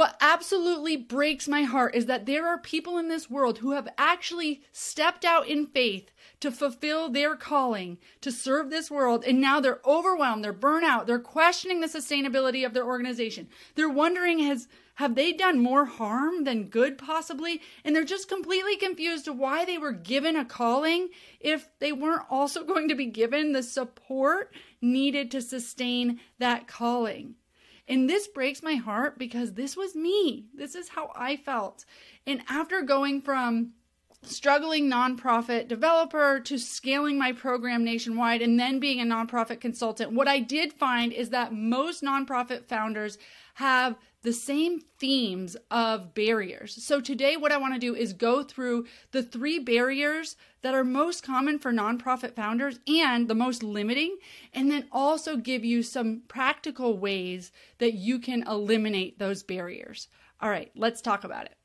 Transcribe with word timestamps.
what 0.00 0.16
absolutely 0.22 0.96
breaks 0.96 1.46
my 1.46 1.64
heart 1.64 1.94
is 1.94 2.06
that 2.06 2.24
there 2.24 2.46
are 2.46 2.56
people 2.56 2.96
in 2.96 3.08
this 3.08 3.28
world 3.28 3.58
who 3.58 3.72
have 3.72 3.86
actually 3.98 4.62
stepped 4.72 5.26
out 5.26 5.46
in 5.46 5.66
faith 5.66 6.10
to 6.40 6.50
fulfill 6.50 7.10
their 7.10 7.36
calling 7.36 7.98
to 8.22 8.32
serve 8.32 8.70
this 8.70 8.90
world. 8.90 9.22
And 9.26 9.42
now 9.42 9.60
they're 9.60 9.82
overwhelmed, 9.84 10.42
they're 10.42 10.54
burnt 10.54 10.86
out, 10.86 11.06
they're 11.06 11.18
questioning 11.18 11.82
the 11.82 11.86
sustainability 11.86 12.64
of 12.64 12.72
their 12.72 12.86
organization. 12.86 13.46
They're 13.74 13.90
wondering, 13.90 14.38
has, 14.38 14.68
have 14.94 15.16
they 15.16 15.34
done 15.34 15.58
more 15.58 15.84
harm 15.84 16.44
than 16.44 16.70
good 16.70 16.96
possibly? 16.96 17.60
And 17.84 17.94
they're 17.94 18.02
just 18.02 18.26
completely 18.26 18.76
confused 18.76 19.26
to 19.26 19.34
why 19.34 19.66
they 19.66 19.76
were 19.76 19.92
given 19.92 20.34
a 20.34 20.46
calling 20.46 21.10
if 21.40 21.68
they 21.78 21.92
weren't 21.92 22.24
also 22.30 22.64
going 22.70 22.88
to 22.88 22.94
be 22.94 23.04
given 23.04 23.52
the 23.52 23.62
support 23.62 24.54
needed 24.80 25.30
to 25.32 25.42
sustain 25.42 26.20
that 26.38 26.66
calling. 26.66 27.34
And 27.90 28.08
this 28.08 28.28
breaks 28.28 28.62
my 28.62 28.76
heart 28.76 29.18
because 29.18 29.54
this 29.54 29.76
was 29.76 29.96
me. 29.96 30.46
This 30.54 30.76
is 30.76 30.90
how 30.90 31.10
I 31.16 31.36
felt. 31.36 31.84
And 32.24 32.40
after 32.48 32.82
going 32.82 33.20
from 33.20 33.72
struggling 34.22 34.88
nonprofit 34.88 35.66
developer 35.66 36.38
to 36.38 36.56
scaling 36.56 37.18
my 37.18 37.32
program 37.32 37.82
nationwide 37.82 38.42
and 38.42 38.60
then 38.60 38.78
being 38.78 39.00
a 39.00 39.04
nonprofit 39.04 39.60
consultant, 39.60 40.12
what 40.12 40.28
I 40.28 40.38
did 40.38 40.72
find 40.72 41.12
is 41.12 41.30
that 41.30 41.52
most 41.52 42.00
nonprofit 42.00 42.66
founders 42.66 43.18
have 43.54 43.96
the 44.22 44.32
same 44.34 44.80
themes 44.98 45.56
of 45.70 46.12
barriers. 46.12 46.82
So 46.84 47.00
today, 47.00 47.38
what 47.38 47.52
I 47.52 47.56
want 47.56 47.72
to 47.72 47.80
do 47.80 47.94
is 47.94 48.12
go 48.12 48.42
through 48.42 48.86
the 49.12 49.22
three 49.22 49.58
barriers 49.58 50.36
that 50.60 50.74
are 50.74 50.84
most 50.84 51.22
common 51.22 51.58
for 51.58 51.72
nonprofit 51.72 52.34
founders 52.34 52.80
and 52.86 53.28
the 53.28 53.34
most 53.34 53.62
limiting, 53.62 54.18
and 54.52 54.70
then 54.70 54.86
also 54.92 55.36
give 55.36 55.64
you 55.64 55.82
some 55.82 56.20
practical 56.28 56.98
ways 56.98 57.50
that 57.78 57.94
you 57.94 58.18
can 58.18 58.46
eliminate 58.46 59.18
those 59.18 59.42
barriers. 59.42 60.08
All 60.42 60.50
right, 60.50 60.70
let's 60.74 61.00
talk 61.00 61.24
about 61.24 61.46
it. 61.46 61.56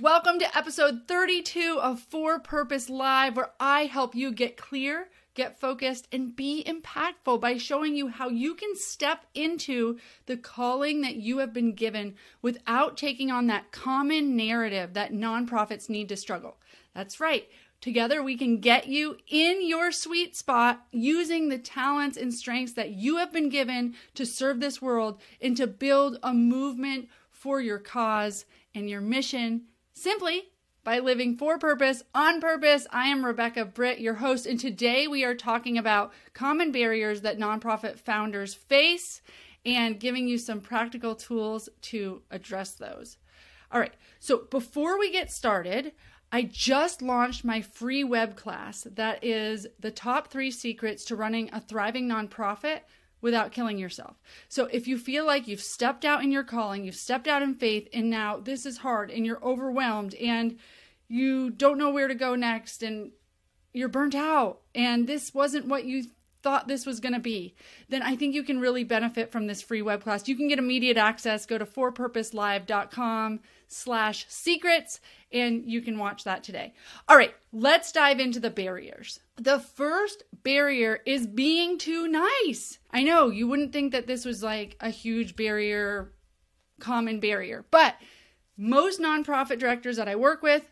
Welcome 0.00 0.38
to 0.38 0.56
episode 0.56 1.02
32 1.06 1.78
of 1.80 2.00
For 2.00 2.38
Purpose 2.38 2.88
Live, 2.88 3.36
where 3.36 3.50
I 3.60 3.86
help 3.86 4.14
you 4.14 4.32
get 4.32 4.56
clear 4.56 5.08
get 5.38 5.58
focused, 5.58 6.06
and 6.12 6.36
be 6.36 6.62
impactful 6.66 7.40
by 7.40 7.56
showing 7.56 7.96
you 7.96 8.08
how 8.08 8.28
you 8.28 8.54
can 8.54 8.76
step 8.76 9.24
into 9.34 9.96
the 10.26 10.36
calling 10.36 11.00
that 11.00 11.16
you 11.16 11.38
have 11.38 11.54
been 11.54 11.72
given 11.72 12.14
without 12.42 12.98
taking 12.98 13.30
on 13.30 13.46
that 13.46 13.72
common 13.72 14.36
narrative 14.36 14.92
that 14.92 15.12
nonprofits 15.12 15.88
need 15.88 16.10
to 16.10 16.16
struggle. 16.16 16.58
That's 16.94 17.20
right. 17.20 17.48
Together, 17.80 18.22
we 18.22 18.36
can 18.36 18.58
get 18.58 18.88
you 18.88 19.16
in 19.28 19.66
your 19.66 19.92
sweet 19.92 20.36
spot 20.36 20.84
using 20.90 21.48
the 21.48 21.58
talents 21.58 22.16
and 22.16 22.34
strengths 22.34 22.72
that 22.72 22.90
you 22.90 23.18
have 23.18 23.32
been 23.32 23.48
given 23.48 23.94
to 24.14 24.26
serve 24.26 24.58
this 24.58 24.82
world 24.82 25.20
and 25.40 25.56
to 25.56 25.68
build 25.68 26.18
a 26.22 26.34
movement 26.34 27.08
for 27.30 27.60
your 27.60 27.78
cause 27.78 28.44
and 28.74 28.90
your 28.90 29.00
mission 29.00 29.62
simply 29.94 30.50
by 30.84 30.98
living 30.98 31.36
for 31.36 31.58
purpose, 31.58 32.02
on 32.14 32.40
purpose. 32.40 32.86
I 32.90 33.08
am 33.08 33.24
Rebecca 33.24 33.64
Britt, 33.64 34.00
your 34.00 34.14
host, 34.14 34.46
and 34.46 34.58
today 34.58 35.06
we 35.06 35.24
are 35.24 35.34
talking 35.34 35.76
about 35.76 36.12
common 36.32 36.72
barriers 36.72 37.20
that 37.22 37.38
nonprofit 37.38 37.98
founders 37.98 38.54
face 38.54 39.20
and 39.66 40.00
giving 40.00 40.28
you 40.28 40.38
some 40.38 40.60
practical 40.60 41.14
tools 41.14 41.68
to 41.82 42.22
address 42.30 42.72
those. 42.72 43.18
All 43.70 43.80
right, 43.80 43.94
so 44.18 44.46
before 44.50 44.98
we 44.98 45.10
get 45.10 45.30
started, 45.30 45.92
I 46.32 46.42
just 46.42 47.02
launched 47.02 47.44
my 47.44 47.60
free 47.60 48.04
web 48.04 48.36
class 48.36 48.86
that 48.94 49.22
is 49.24 49.66
the 49.80 49.90
top 49.90 50.28
three 50.28 50.50
secrets 50.50 51.04
to 51.06 51.16
running 51.16 51.50
a 51.52 51.60
thriving 51.60 52.08
nonprofit 52.08 52.80
without 53.20 53.52
killing 53.52 53.78
yourself. 53.78 54.16
So 54.48 54.66
if 54.66 54.86
you 54.86 54.98
feel 54.98 55.26
like 55.26 55.48
you've 55.48 55.60
stepped 55.60 56.04
out 56.04 56.22
in 56.22 56.30
your 56.30 56.44
calling, 56.44 56.84
you've 56.84 56.94
stepped 56.94 57.28
out 57.28 57.42
in 57.42 57.54
faith, 57.54 57.88
and 57.92 58.10
now 58.10 58.38
this 58.38 58.64
is 58.66 58.78
hard 58.78 59.10
and 59.10 59.26
you're 59.26 59.42
overwhelmed 59.44 60.14
and 60.14 60.58
you 61.08 61.50
don't 61.50 61.78
know 61.78 61.90
where 61.90 62.08
to 62.08 62.14
go 62.14 62.34
next 62.34 62.82
and 62.82 63.12
you're 63.72 63.88
burnt 63.88 64.14
out 64.14 64.60
and 64.74 65.06
this 65.06 65.34
wasn't 65.34 65.66
what 65.66 65.84
you 65.84 66.04
thought 66.42 66.68
this 66.68 66.86
was 66.86 67.00
going 67.00 67.14
to 67.14 67.18
be, 67.18 67.54
then 67.88 68.02
I 68.02 68.16
think 68.16 68.34
you 68.34 68.42
can 68.42 68.60
really 68.60 68.84
benefit 68.84 69.32
from 69.32 69.46
this 69.46 69.62
free 69.62 69.82
web 69.82 70.02
class. 70.02 70.28
You 70.28 70.36
can 70.36 70.48
get 70.48 70.58
immediate 70.58 70.96
access. 70.96 71.46
Go 71.46 71.58
to 71.58 71.66
forpurposelive.com 71.66 73.40
slash 73.66 74.26
secrets 74.28 75.00
and 75.32 75.64
you 75.66 75.82
can 75.82 75.98
watch 75.98 76.24
that 76.24 76.44
today. 76.44 76.74
All 77.08 77.16
right, 77.16 77.34
let's 77.52 77.92
dive 77.92 78.20
into 78.20 78.40
the 78.40 78.50
barriers. 78.50 79.20
The 79.38 79.60
first 79.60 80.24
barrier 80.42 81.00
is 81.06 81.26
being 81.26 81.78
too 81.78 82.08
nice. 82.08 82.80
I 82.90 83.04
know 83.04 83.30
you 83.30 83.46
wouldn't 83.46 83.72
think 83.72 83.92
that 83.92 84.08
this 84.08 84.24
was 84.24 84.42
like 84.42 84.76
a 84.80 84.90
huge 84.90 85.36
barrier, 85.36 86.12
common 86.80 87.20
barrier, 87.20 87.64
but 87.70 87.94
most 88.56 89.00
nonprofit 89.00 89.60
directors 89.60 89.96
that 89.96 90.08
I 90.08 90.16
work 90.16 90.42
with, 90.42 90.64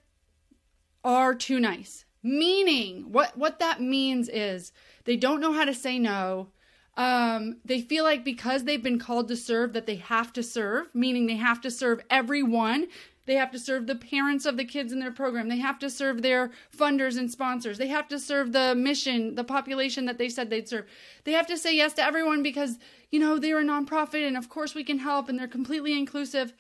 are 1.05 1.35
too 1.35 1.61
nice. 1.61 2.05
Meaning, 2.23 3.13
what 3.13 3.39
what 3.39 3.61
that 3.61 3.81
means 3.81 4.29
is 4.29 4.73
they 5.05 5.17
don't 5.17 5.41
know 5.41 5.53
how 5.53 5.65
to 5.65 5.73
say 5.73 6.01
no. 6.01 6.49
Um, 6.97 7.59
they 7.65 7.81
feel 7.81 8.03
like 8.03 8.25
because 8.25 8.65
they've 8.65 8.83
been 8.83 8.99
called 8.99 9.29
to 9.29 9.37
serve 9.37 9.75
that 9.75 9.87
they 9.87 9.97
have 9.97 10.33
to 10.33 10.43
serve, 10.43 10.93
meaning 10.93 11.27
they 11.27 11.37
have 11.37 11.61
to 11.61 11.71
serve 11.71 12.01
everyone. 12.11 12.89
They 13.27 13.35
have 13.35 13.51
to 13.51 13.59
serve 13.59 13.87
the 13.87 13.97
parents 13.97 14.47
of 14.47 14.57
the 14.57 14.65
kids 14.65 14.93
in 14.93 15.01
their 15.01 15.11
program. 15.11 15.49
They 15.49 15.59
have 15.59 15.79
to 15.81 15.91
serve 15.91 16.23
their 16.23 16.53
funders 16.77 17.19
and 17.19 17.31
sponsors. 17.31 17.79
They 17.79 17.89
have 17.89 18.09
to 18.09 18.19
serve 18.19 18.53
the 18.53 18.75
mission, 18.75 19.35
the 19.35 19.45
population 19.45 20.07
that 20.07 20.19
they 20.19 20.29
said 20.29 20.49
they'd 20.49 20.69
serve. 20.69 20.87
They 21.25 21.33
have 21.33 21.47
to 21.49 21.59
say 21.59 21.75
yes 21.75 21.93
to 21.95 22.05
everyone 22.05 22.43
because, 22.43 22.79
you 23.11 23.19
know, 23.19 23.39
they're 23.39 23.61
a 23.61 23.65
nonprofit 23.65 24.27
and 24.27 24.37
of 24.37 24.49
course 24.49 24.75
we 24.75 24.85
can 24.85 24.99
help 24.99 25.29
and 25.29 25.39
they're 25.39 25.49
completely 25.49 25.99
inclusive. 25.99 26.55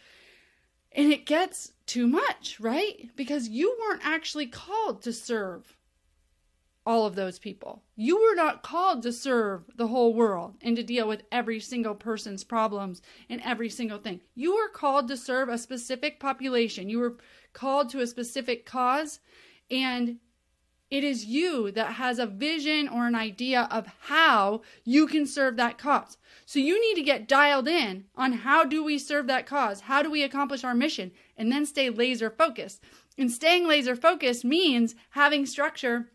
And 0.92 1.12
it 1.12 1.26
gets 1.26 1.72
too 1.86 2.06
much, 2.06 2.58
right? 2.58 3.10
Because 3.16 3.48
you 3.48 3.76
weren't 3.80 4.04
actually 4.04 4.46
called 4.46 5.02
to 5.02 5.12
serve 5.12 5.76
all 6.86 7.04
of 7.04 7.16
those 7.16 7.38
people. 7.38 7.82
You 7.96 8.16
were 8.16 8.36
not 8.36 8.62
called 8.62 9.02
to 9.02 9.12
serve 9.12 9.64
the 9.74 9.88
whole 9.88 10.14
world 10.14 10.54
and 10.62 10.76
to 10.76 10.84
deal 10.84 11.08
with 11.08 11.24
every 11.32 11.58
single 11.58 11.96
person's 11.96 12.44
problems 12.44 13.02
and 13.28 13.42
every 13.44 13.68
single 13.68 13.98
thing. 13.98 14.20
You 14.36 14.54
were 14.54 14.68
called 14.68 15.08
to 15.08 15.16
serve 15.16 15.48
a 15.48 15.58
specific 15.58 16.20
population. 16.20 16.88
You 16.88 17.00
were 17.00 17.16
called 17.52 17.90
to 17.90 18.00
a 18.00 18.06
specific 18.06 18.64
cause 18.64 19.18
and 19.68 20.18
it 20.88 21.02
is 21.02 21.24
you 21.24 21.72
that 21.72 21.94
has 21.94 22.20
a 22.20 22.26
vision 22.26 22.88
or 22.88 23.08
an 23.08 23.16
idea 23.16 23.66
of 23.72 23.88
how 24.02 24.62
you 24.84 25.08
can 25.08 25.26
serve 25.26 25.56
that 25.56 25.78
cause. 25.78 26.16
So 26.44 26.60
you 26.60 26.80
need 26.80 26.94
to 26.94 27.04
get 27.04 27.26
dialed 27.26 27.66
in 27.66 28.04
on 28.14 28.32
how 28.32 28.64
do 28.64 28.84
we 28.84 28.96
serve 28.96 29.26
that 29.26 29.46
cause? 29.46 29.80
How 29.80 30.02
do 30.02 30.10
we 30.10 30.22
accomplish 30.22 30.62
our 30.62 30.76
mission? 30.76 31.10
And 31.36 31.50
then 31.50 31.66
stay 31.66 31.90
laser 31.90 32.30
focused. 32.30 32.84
And 33.18 33.32
staying 33.32 33.66
laser 33.66 33.96
focused 33.96 34.44
means 34.44 34.94
having 35.10 35.44
structure 35.44 36.10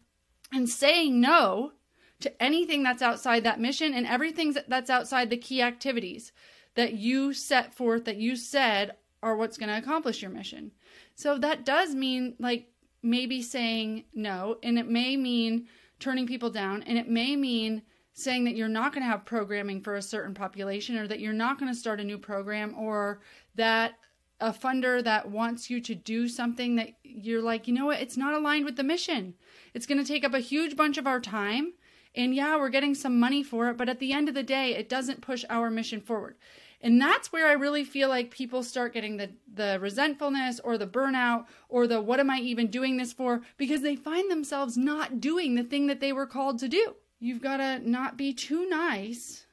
and 0.52 0.70
saying 0.70 1.20
no 1.20 1.72
to 2.20 2.44
anything 2.44 2.84
that's 2.84 3.02
outside 3.02 3.44
that 3.44 3.60
mission 3.60 3.94
and 3.94 4.06
everything 4.06 4.56
that's 4.68 4.90
outside 4.90 5.30
the 5.30 5.38
key 5.38 5.62
activities 5.62 6.32
that 6.76 6.94
you 6.94 7.34
set 7.34 7.74
forth 7.74 8.06
that 8.06 8.18
you 8.18 8.36
said 8.36 8.96
are 9.24 9.36
what's 9.36 9.58
going 9.58 9.70
to 9.70 9.78
accomplish 9.78 10.22
your 10.22 10.32
mission. 10.32 10.72
So 11.16 11.38
that 11.40 11.66
does 11.66 11.94
mean 11.94 12.36
like 12.40 12.68
maybe 13.04 13.42
saying 13.42 14.06
no, 14.14 14.58
and 14.64 14.78
it 14.78 14.88
may 14.88 15.18
mean 15.18 15.68
turning 16.00 16.28
people 16.28 16.50
down, 16.50 16.84
and 16.84 16.98
it 16.98 17.08
may 17.10 17.36
mean 17.36 17.82
saying 18.14 18.44
that 18.44 18.56
you're 18.56 18.68
not 18.68 18.94
going 18.94 19.04
to 19.04 19.10
have 19.10 19.26
programming 19.26 19.82
for 19.82 19.96
a 19.96 20.02
certain 20.02 20.34
population, 20.34 20.98
or 20.98 21.08
that 21.08 21.20
you're 21.20 21.34
not 21.34 21.60
going 21.60 21.72
to 21.72 21.78
start 21.78 22.00
a 22.00 22.04
new 22.04 22.18
program, 22.18 22.76
or 22.78 23.22
that 23.56 23.94
a 24.42 24.52
funder 24.52 25.04
that 25.04 25.30
wants 25.30 25.70
you 25.70 25.80
to 25.82 25.96
do 25.96 26.28
something 26.28 26.76
that 26.76 26.94
you're 27.04 27.42
like, 27.42 27.68
you 27.68 27.74
know 27.74 27.86
what, 27.86 28.02
it's 28.02 28.18
not 28.18 28.34
aligned 28.34 28.66
with 28.66 28.76
the 28.76 28.84
mission. 28.84 29.36
It's 29.74 29.86
going 29.86 30.04
to 30.04 30.08
take 30.08 30.26
up 30.26 30.34
a 30.34 30.40
huge 30.40 30.76
bunch 30.76 30.98
of 30.98 31.08
our 31.08 31.20
time. 31.22 31.74
And 32.16 32.36
yeah, 32.36 32.58
we're 32.58 32.70
getting 32.70 32.96
some 32.96 33.20
money 33.20 33.44
for 33.44 33.70
it, 33.70 33.78
but 33.78 33.88
at 33.88 34.00
the 34.00 34.12
end 34.12 34.28
of 34.28 34.36
the 34.36 34.44
day, 34.44 34.76
it 34.76 34.90
doesn't 34.90 35.22
push 35.22 35.46
our 35.50 35.70
mission 35.70 36.02
forward. 36.02 36.36
And 36.82 37.00
that's 37.00 37.32
where 37.32 37.48
I 37.48 37.54
really 37.54 37.84
feel 37.84 38.10
like 38.10 38.32
people 38.32 38.64
start 38.64 38.94
getting 38.94 39.18
the, 39.18 39.30
the 39.54 39.78
resentfulness 39.80 40.60
or 40.60 40.78
the 40.78 40.88
burnout 40.88 41.46
or 41.70 41.86
the 41.86 42.02
what 42.02 42.20
am 42.20 42.30
I 42.30 42.40
even 42.40 42.68
doing 42.68 42.98
this 42.98 43.14
for? 43.14 43.42
Because 43.58 43.82
they 43.82 43.96
find 43.96 44.30
themselves 44.30 44.76
not 44.76 45.22
doing 45.22 45.56
the 45.56 45.64
thing 45.64 45.88
that 45.88 46.00
they 46.00 46.12
were 46.12 46.26
called 46.26 46.58
to 46.60 46.68
do. 46.68 46.96
You've 47.20 47.42
got 47.42 47.58
to 47.58 47.88
not 47.88 48.18
be 48.18 48.34
too 48.34 48.68
nice. 48.68 49.46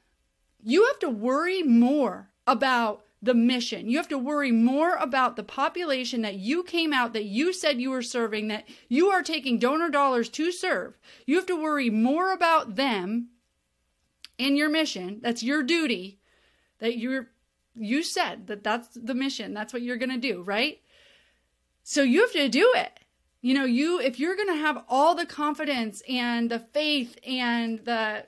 You 0.63 0.85
have 0.87 0.99
to 0.99 1.09
worry 1.09 1.61
more 1.61 2.31
about 2.47 3.03
the 3.21 3.33
mission. 3.33 3.89
You 3.89 3.97
have 3.97 4.07
to 4.09 4.17
worry 4.17 4.51
more 4.51 4.95
about 4.95 5.35
the 5.35 5.43
population 5.43 6.21
that 6.21 6.35
you 6.35 6.63
came 6.63 6.93
out, 6.93 7.13
that 7.13 7.25
you 7.25 7.51
said 7.51 7.81
you 7.81 7.89
were 7.89 8.01
serving, 8.01 8.47
that 8.47 8.67
you 8.87 9.09
are 9.09 9.21
taking 9.21 9.59
donor 9.59 9.89
dollars 9.89 10.29
to 10.29 10.51
serve. 10.51 10.97
You 11.25 11.35
have 11.35 11.45
to 11.47 11.61
worry 11.61 11.89
more 11.89 12.31
about 12.31 12.75
them 12.75 13.29
in 14.37 14.55
your 14.55 14.69
mission. 14.69 15.19
That's 15.21 15.43
your 15.43 15.63
duty 15.63 16.19
that 16.79 16.97
you're 16.97 17.29
you 17.75 18.03
said 18.03 18.47
that 18.47 18.63
that's 18.63 18.89
the 18.95 19.13
mission 19.13 19.53
that's 19.53 19.71
what 19.71 19.81
you're 19.81 19.97
going 19.97 20.09
to 20.09 20.17
do 20.17 20.41
right 20.41 20.81
so 21.83 22.01
you 22.01 22.21
have 22.21 22.31
to 22.31 22.49
do 22.49 22.73
it 22.75 22.99
you 23.41 23.53
know 23.53 23.65
you 23.65 23.99
if 23.99 24.19
you're 24.19 24.35
going 24.35 24.49
to 24.49 24.55
have 24.55 24.83
all 24.89 25.15
the 25.15 25.25
confidence 25.25 26.01
and 26.09 26.49
the 26.49 26.59
faith 26.59 27.17
and 27.25 27.79
the 27.85 28.25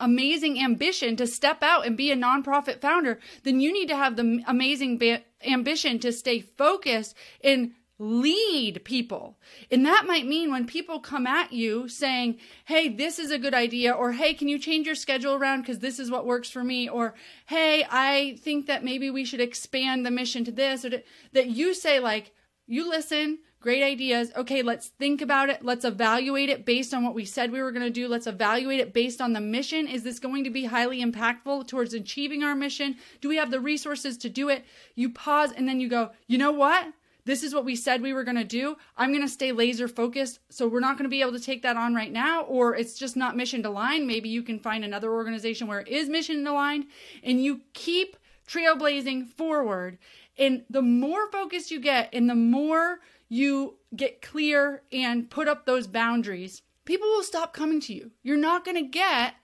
amazing 0.00 0.62
ambition 0.62 1.16
to 1.16 1.26
step 1.26 1.62
out 1.62 1.86
and 1.86 1.96
be 1.96 2.10
a 2.10 2.16
nonprofit 2.16 2.80
founder, 2.80 3.18
then 3.44 3.60
you 3.60 3.72
need 3.72 3.88
to 3.88 3.96
have 3.96 4.16
the 4.16 4.42
amazing 4.46 4.98
ba- 4.98 5.22
ambition 5.44 5.98
to 6.00 6.12
stay 6.12 6.40
focused 6.40 7.14
and 7.42 7.72
lead 7.98 8.84
people. 8.84 9.38
And 9.70 9.86
that 9.86 10.04
might 10.06 10.26
mean 10.26 10.50
when 10.50 10.66
people 10.66 11.00
come 11.00 11.26
at 11.26 11.52
you 11.52 11.88
saying, 11.88 12.38
Hey, 12.66 12.88
this 12.88 13.18
is 13.18 13.30
a 13.30 13.38
good 13.38 13.54
idea, 13.54 13.92
or 13.92 14.12
Hey, 14.12 14.34
can 14.34 14.48
you 14.48 14.58
change 14.58 14.86
your 14.86 14.94
schedule 14.94 15.34
around 15.34 15.62
because 15.62 15.78
this 15.78 15.98
is 15.98 16.10
what 16.10 16.26
works 16.26 16.50
for 16.50 16.62
me, 16.62 16.88
or 16.88 17.14
Hey, 17.46 17.86
I 17.90 18.38
think 18.42 18.66
that 18.66 18.84
maybe 18.84 19.10
we 19.10 19.24
should 19.24 19.40
expand 19.40 20.04
the 20.04 20.10
mission 20.10 20.44
to 20.44 20.52
this, 20.52 20.84
or 20.84 20.90
to, 20.90 21.02
that 21.32 21.48
you 21.48 21.72
say, 21.72 21.98
like, 21.98 22.32
you 22.66 22.88
listen, 22.88 23.38
great 23.66 23.82
ideas. 23.82 24.30
Okay, 24.36 24.62
let's 24.62 24.90
think 24.90 25.20
about 25.20 25.50
it. 25.50 25.64
Let's 25.64 25.84
evaluate 25.84 26.48
it 26.48 26.64
based 26.64 26.94
on 26.94 27.02
what 27.02 27.16
we 27.16 27.24
said 27.24 27.50
we 27.50 27.60
were 27.60 27.72
going 27.72 27.82
to 27.82 27.90
do. 27.90 28.06
Let's 28.06 28.28
evaluate 28.28 28.78
it 28.78 28.94
based 28.94 29.20
on 29.20 29.32
the 29.32 29.40
mission. 29.40 29.88
Is 29.88 30.04
this 30.04 30.20
going 30.20 30.44
to 30.44 30.50
be 30.50 30.66
highly 30.66 31.04
impactful 31.04 31.66
towards 31.66 31.92
achieving 31.92 32.44
our 32.44 32.54
mission? 32.54 32.94
Do 33.20 33.28
we 33.28 33.38
have 33.38 33.50
the 33.50 33.58
resources 33.58 34.16
to 34.18 34.28
do 34.28 34.50
it? 34.50 34.64
You 34.94 35.10
pause 35.10 35.50
and 35.50 35.66
then 35.66 35.80
you 35.80 35.88
go, 35.88 36.10
you 36.28 36.38
know 36.38 36.52
what? 36.52 36.92
This 37.24 37.42
is 37.42 37.52
what 37.52 37.64
we 37.64 37.74
said 37.74 38.02
we 38.02 38.12
were 38.12 38.22
going 38.22 38.36
to 38.36 38.44
do. 38.44 38.76
I'm 38.96 39.10
going 39.10 39.26
to 39.26 39.28
stay 39.28 39.50
laser 39.50 39.88
focused. 39.88 40.38
So 40.48 40.68
we're 40.68 40.78
not 40.78 40.96
going 40.96 41.06
to 41.06 41.16
be 41.16 41.20
able 41.22 41.32
to 41.32 41.40
take 41.40 41.62
that 41.62 41.76
on 41.76 41.92
right 41.92 42.12
now, 42.12 42.42
or 42.42 42.76
it's 42.76 42.96
just 42.96 43.16
not 43.16 43.36
mission 43.36 43.66
aligned. 43.66 44.06
Maybe 44.06 44.28
you 44.28 44.44
can 44.44 44.60
find 44.60 44.84
another 44.84 45.12
organization 45.12 45.66
where 45.66 45.80
it 45.80 45.88
is 45.88 46.08
mission 46.08 46.46
aligned 46.46 46.86
and 47.24 47.42
you 47.42 47.62
keep 47.72 48.16
trailblazing 48.46 49.26
forward. 49.26 49.98
And 50.38 50.64
the 50.70 50.82
more 50.82 51.28
focused 51.32 51.72
you 51.72 51.80
get 51.80 52.10
and 52.12 52.30
the 52.30 52.36
more 52.36 53.00
you 53.28 53.78
get 53.94 54.22
clear 54.22 54.82
and 54.92 55.30
put 55.30 55.48
up 55.48 55.66
those 55.66 55.86
boundaries, 55.86 56.62
people 56.84 57.08
will 57.08 57.22
stop 57.22 57.52
coming 57.52 57.80
to 57.80 57.94
you. 57.94 58.12
You're 58.22 58.36
not 58.36 58.64
going 58.64 58.76
to 58.76 58.90
get 58.90 59.34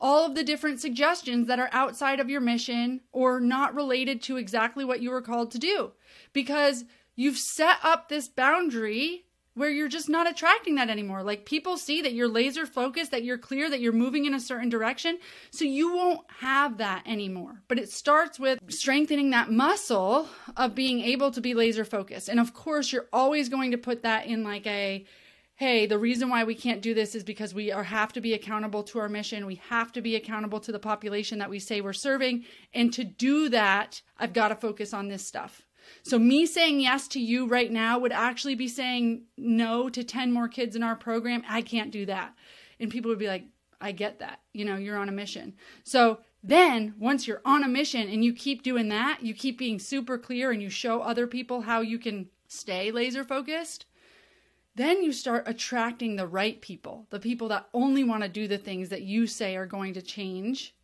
all 0.00 0.26
of 0.26 0.34
the 0.34 0.44
different 0.44 0.80
suggestions 0.80 1.46
that 1.46 1.60
are 1.60 1.70
outside 1.72 2.18
of 2.18 2.28
your 2.28 2.40
mission 2.40 3.00
or 3.12 3.40
not 3.40 3.74
related 3.74 4.20
to 4.22 4.36
exactly 4.36 4.84
what 4.84 5.00
you 5.00 5.10
were 5.10 5.22
called 5.22 5.52
to 5.52 5.58
do 5.58 5.92
because 6.32 6.84
you've 7.14 7.38
set 7.38 7.76
up 7.84 8.08
this 8.08 8.28
boundary 8.28 9.26
where 9.54 9.70
you're 9.70 9.88
just 9.88 10.08
not 10.08 10.30
attracting 10.30 10.76
that 10.76 10.88
anymore. 10.88 11.22
Like 11.22 11.44
people 11.44 11.76
see 11.76 12.02
that 12.02 12.14
you're 12.14 12.28
laser 12.28 12.64
focused, 12.64 13.10
that 13.10 13.24
you're 13.24 13.38
clear, 13.38 13.68
that 13.68 13.80
you're 13.80 13.92
moving 13.92 14.24
in 14.24 14.34
a 14.34 14.40
certain 14.40 14.68
direction. 14.68 15.18
So 15.50 15.64
you 15.64 15.94
won't 15.94 16.20
have 16.40 16.78
that 16.78 17.02
anymore. 17.06 17.60
But 17.68 17.78
it 17.78 17.90
starts 17.90 18.40
with 18.40 18.58
strengthening 18.68 19.30
that 19.30 19.50
muscle 19.50 20.28
of 20.56 20.74
being 20.74 21.00
able 21.00 21.30
to 21.32 21.40
be 21.40 21.54
laser 21.54 21.84
focused. 21.84 22.28
And 22.28 22.40
of 22.40 22.54
course, 22.54 22.92
you're 22.92 23.08
always 23.12 23.48
going 23.48 23.72
to 23.72 23.78
put 23.78 24.02
that 24.02 24.26
in 24.26 24.42
like 24.42 24.66
a, 24.66 25.04
hey, 25.56 25.84
the 25.86 25.98
reason 25.98 26.30
why 26.30 26.44
we 26.44 26.54
can't 26.54 26.80
do 26.80 26.94
this 26.94 27.14
is 27.14 27.22
because 27.22 27.54
we 27.54 27.70
are 27.70 27.84
have 27.84 28.12
to 28.14 28.22
be 28.22 28.32
accountable 28.32 28.82
to 28.84 28.98
our 29.00 29.08
mission. 29.08 29.44
We 29.44 29.60
have 29.68 29.92
to 29.92 30.00
be 30.00 30.16
accountable 30.16 30.60
to 30.60 30.72
the 30.72 30.78
population 30.78 31.38
that 31.40 31.50
we 31.50 31.58
say 31.58 31.82
we're 31.82 31.92
serving. 31.92 32.44
And 32.72 32.92
to 32.94 33.04
do 33.04 33.50
that, 33.50 34.00
I've 34.18 34.32
got 34.32 34.48
to 34.48 34.56
focus 34.56 34.94
on 34.94 35.08
this 35.08 35.26
stuff. 35.26 35.62
So, 36.02 36.18
me 36.18 36.46
saying 36.46 36.80
yes 36.80 37.06
to 37.08 37.20
you 37.20 37.46
right 37.46 37.70
now 37.70 37.98
would 37.98 38.12
actually 38.12 38.56
be 38.56 38.68
saying 38.68 39.22
no 39.36 39.88
to 39.88 40.02
10 40.02 40.32
more 40.32 40.48
kids 40.48 40.74
in 40.74 40.82
our 40.82 40.96
program. 40.96 41.42
I 41.48 41.62
can't 41.62 41.92
do 41.92 42.06
that. 42.06 42.34
And 42.80 42.90
people 42.90 43.08
would 43.10 43.18
be 43.18 43.28
like, 43.28 43.44
I 43.80 43.92
get 43.92 44.18
that. 44.18 44.40
You 44.52 44.64
know, 44.64 44.76
you're 44.76 44.98
on 44.98 45.08
a 45.08 45.12
mission. 45.12 45.54
So, 45.84 46.18
then 46.42 46.94
once 46.98 47.28
you're 47.28 47.42
on 47.44 47.62
a 47.62 47.68
mission 47.68 48.08
and 48.08 48.24
you 48.24 48.32
keep 48.32 48.64
doing 48.64 48.88
that, 48.88 49.18
you 49.22 49.32
keep 49.32 49.58
being 49.58 49.78
super 49.78 50.18
clear 50.18 50.50
and 50.50 50.60
you 50.60 50.70
show 50.70 51.00
other 51.00 51.28
people 51.28 51.62
how 51.62 51.80
you 51.80 51.98
can 51.98 52.28
stay 52.48 52.90
laser 52.90 53.22
focused, 53.22 53.86
then 54.74 55.02
you 55.02 55.12
start 55.12 55.44
attracting 55.46 56.16
the 56.16 56.26
right 56.26 56.60
people, 56.60 57.06
the 57.10 57.20
people 57.20 57.48
that 57.48 57.68
only 57.72 58.02
want 58.02 58.22
to 58.22 58.28
do 58.28 58.48
the 58.48 58.58
things 58.58 58.88
that 58.88 59.02
you 59.02 59.26
say 59.26 59.54
are 59.54 59.66
going 59.66 59.94
to 59.94 60.02
change 60.02 60.74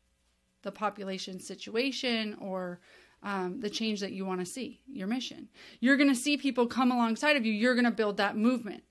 the 0.62 0.70
population 0.70 1.40
situation 1.40 2.36
or 2.40 2.80
um, 3.22 3.60
the 3.60 3.70
change 3.70 4.00
that 4.00 4.12
you 4.12 4.24
want 4.24 4.40
to 4.40 4.46
see, 4.46 4.80
your 4.86 5.08
mission. 5.08 5.48
You're 5.80 5.96
going 5.96 6.08
to 6.08 6.14
see 6.14 6.36
people 6.36 6.66
come 6.66 6.92
alongside 6.92 7.36
of 7.36 7.44
you. 7.44 7.52
You're 7.52 7.74
going 7.74 7.84
to 7.84 7.90
build 7.90 8.16
that 8.16 8.36
movement. 8.36 8.84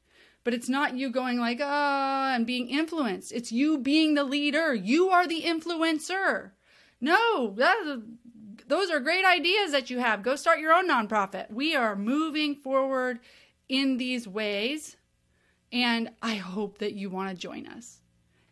But 0.44 0.53
it's 0.53 0.69
not 0.69 0.95
you 0.95 1.09
going 1.09 1.39
like, 1.39 1.59
ah, 1.62 2.31
oh, 2.31 2.35
and 2.35 2.45
being 2.45 2.69
influenced. 2.69 3.31
It's 3.31 3.51
you 3.51 3.77
being 3.77 4.13
the 4.13 4.24
leader. 4.24 4.74
You 4.74 5.09
are 5.09 5.27
the 5.27 5.41
influencer. 5.41 6.51
No, 7.01 7.53
that, 7.57 8.01
those 8.68 8.89
are 8.89 9.00
great 9.00 9.25
ideas 9.25 9.71
that 9.71 9.89
you 9.89 10.00
have. 10.00 10.24
Go 10.24 10.35
start 10.35 10.59
your 10.59 10.74
own 10.74 10.89
nonprofit. 10.89 11.51
We 11.51 11.75
are 11.75 11.95
moving 11.95 12.56
forward 12.56 13.19
in 13.68 13.97
these 13.97 14.27
ways, 14.27 14.95
and 15.71 16.12
I 16.21 16.35
hope 16.35 16.77
that 16.79 16.94
you 16.94 17.09
want 17.09 17.29
to 17.29 17.35
join 17.35 17.68
us. 17.68 18.00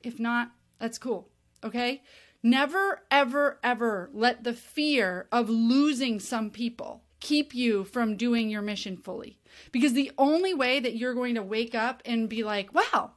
If 0.04 0.20
not, 0.20 0.52
that's 0.80 0.98
cool. 0.98 1.30
Okay? 1.64 2.02
Never, 2.46 3.02
ever, 3.10 3.58
ever 3.64 4.12
let 4.14 4.44
the 4.44 4.54
fear 4.54 5.28
of 5.32 5.50
losing 5.50 6.20
some 6.20 6.52
people 6.52 7.02
keep 7.20 7.56
you 7.56 7.84
from 7.86 8.18
doing 8.18 8.52
your 8.52 8.62
mission 8.62 8.98
fully. 8.98 9.40
Because 9.72 9.94
the 9.94 10.12
only 10.16 10.54
way 10.54 10.80
that 10.80 10.96
you're 10.96 11.16
going 11.16 11.34
to 11.34 11.42
wake 11.42 11.74
up 11.74 12.04
and 12.06 12.30
be 12.30 12.44
like, 12.44 12.72
wow, 12.72 13.14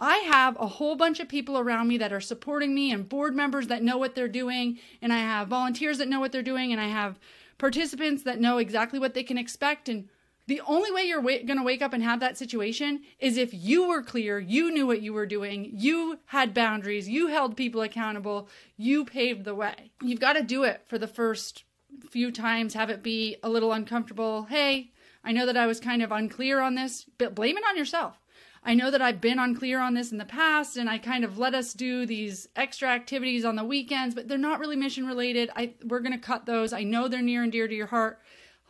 I 0.00 0.16
have 0.16 0.56
a 0.58 0.66
whole 0.66 0.96
bunch 0.96 1.20
of 1.20 1.28
people 1.28 1.60
around 1.60 1.86
me 1.86 1.96
that 1.98 2.12
are 2.12 2.20
supporting 2.20 2.74
me 2.74 2.90
and 2.90 3.08
board 3.08 3.36
members 3.36 3.68
that 3.68 3.84
know 3.84 3.98
what 3.98 4.16
they're 4.16 4.26
doing, 4.26 4.80
and 5.00 5.12
I 5.12 5.18
have 5.18 5.46
volunteers 5.46 5.98
that 5.98 6.08
know 6.08 6.18
what 6.18 6.32
they're 6.32 6.42
doing, 6.42 6.72
and 6.72 6.80
I 6.80 6.88
have 6.88 7.20
participants 7.58 8.24
that 8.24 8.40
know 8.40 8.58
exactly 8.58 8.98
what 8.98 9.14
they 9.14 9.22
can 9.22 9.38
expect. 9.38 9.88
And 9.88 10.08
the 10.46 10.60
only 10.66 10.90
way 10.90 11.02
you're 11.02 11.20
wa- 11.20 11.44
going 11.46 11.58
to 11.58 11.64
wake 11.64 11.82
up 11.82 11.92
and 11.92 12.02
have 12.02 12.20
that 12.20 12.36
situation 12.36 13.02
is 13.18 13.36
if 13.36 13.54
you 13.54 13.88
were 13.88 14.02
clear, 14.02 14.38
you 14.38 14.72
knew 14.72 14.86
what 14.86 15.02
you 15.02 15.12
were 15.12 15.26
doing, 15.26 15.70
you 15.72 16.18
had 16.26 16.52
boundaries, 16.52 17.08
you 17.08 17.28
held 17.28 17.56
people 17.56 17.82
accountable, 17.82 18.48
you 18.76 19.04
paved 19.04 19.44
the 19.44 19.54
way. 19.54 19.92
You've 20.02 20.20
got 20.20 20.34
to 20.34 20.42
do 20.42 20.64
it 20.64 20.82
for 20.86 20.98
the 20.98 21.06
first 21.06 21.64
few 22.10 22.32
times, 22.32 22.74
have 22.74 22.90
it 22.90 23.02
be 23.02 23.36
a 23.42 23.48
little 23.48 23.72
uncomfortable. 23.72 24.44
Hey, 24.44 24.90
I 25.22 25.32
know 25.32 25.46
that 25.46 25.56
I 25.56 25.66
was 25.66 25.78
kind 25.78 26.02
of 26.02 26.10
unclear 26.10 26.60
on 26.60 26.74
this, 26.74 27.06
but 27.18 27.34
blame 27.34 27.56
it 27.56 27.64
on 27.68 27.76
yourself. 27.76 28.18
I 28.64 28.74
know 28.74 28.92
that 28.92 29.02
I've 29.02 29.20
been 29.20 29.40
unclear 29.40 29.80
on 29.80 29.94
this 29.94 30.12
in 30.12 30.18
the 30.18 30.24
past 30.24 30.76
and 30.76 30.88
I 30.88 30.98
kind 30.98 31.24
of 31.24 31.36
let 31.36 31.54
us 31.54 31.72
do 31.72 32.06
these 32.06 32.48
extra 32.54 32.88
activities 32.88 33.44
on 33.44 33.56
the 33.56 33.64
weekends, 33.64 34.14
but 34.14 34.28
they're 34.28 34.38
not 34.38 34.60
really 34.60 34.76
mission 34.76 35.04
related. 35.04 35.50
I 35.56 35.74
we're 35.84 36.00
going 36.00 36.12
to 36.12 36.18
cut 36.18 36.46
those. 36.46 36.72
I 36.72 36.84
know 36.84 37.08
they're 37.08 37.22
near 37.22 37.42
and 37.42 37.50
dear 37.50 37.66
to 37.66 37.74
your 37.74 37.88
heart 37.88 38.20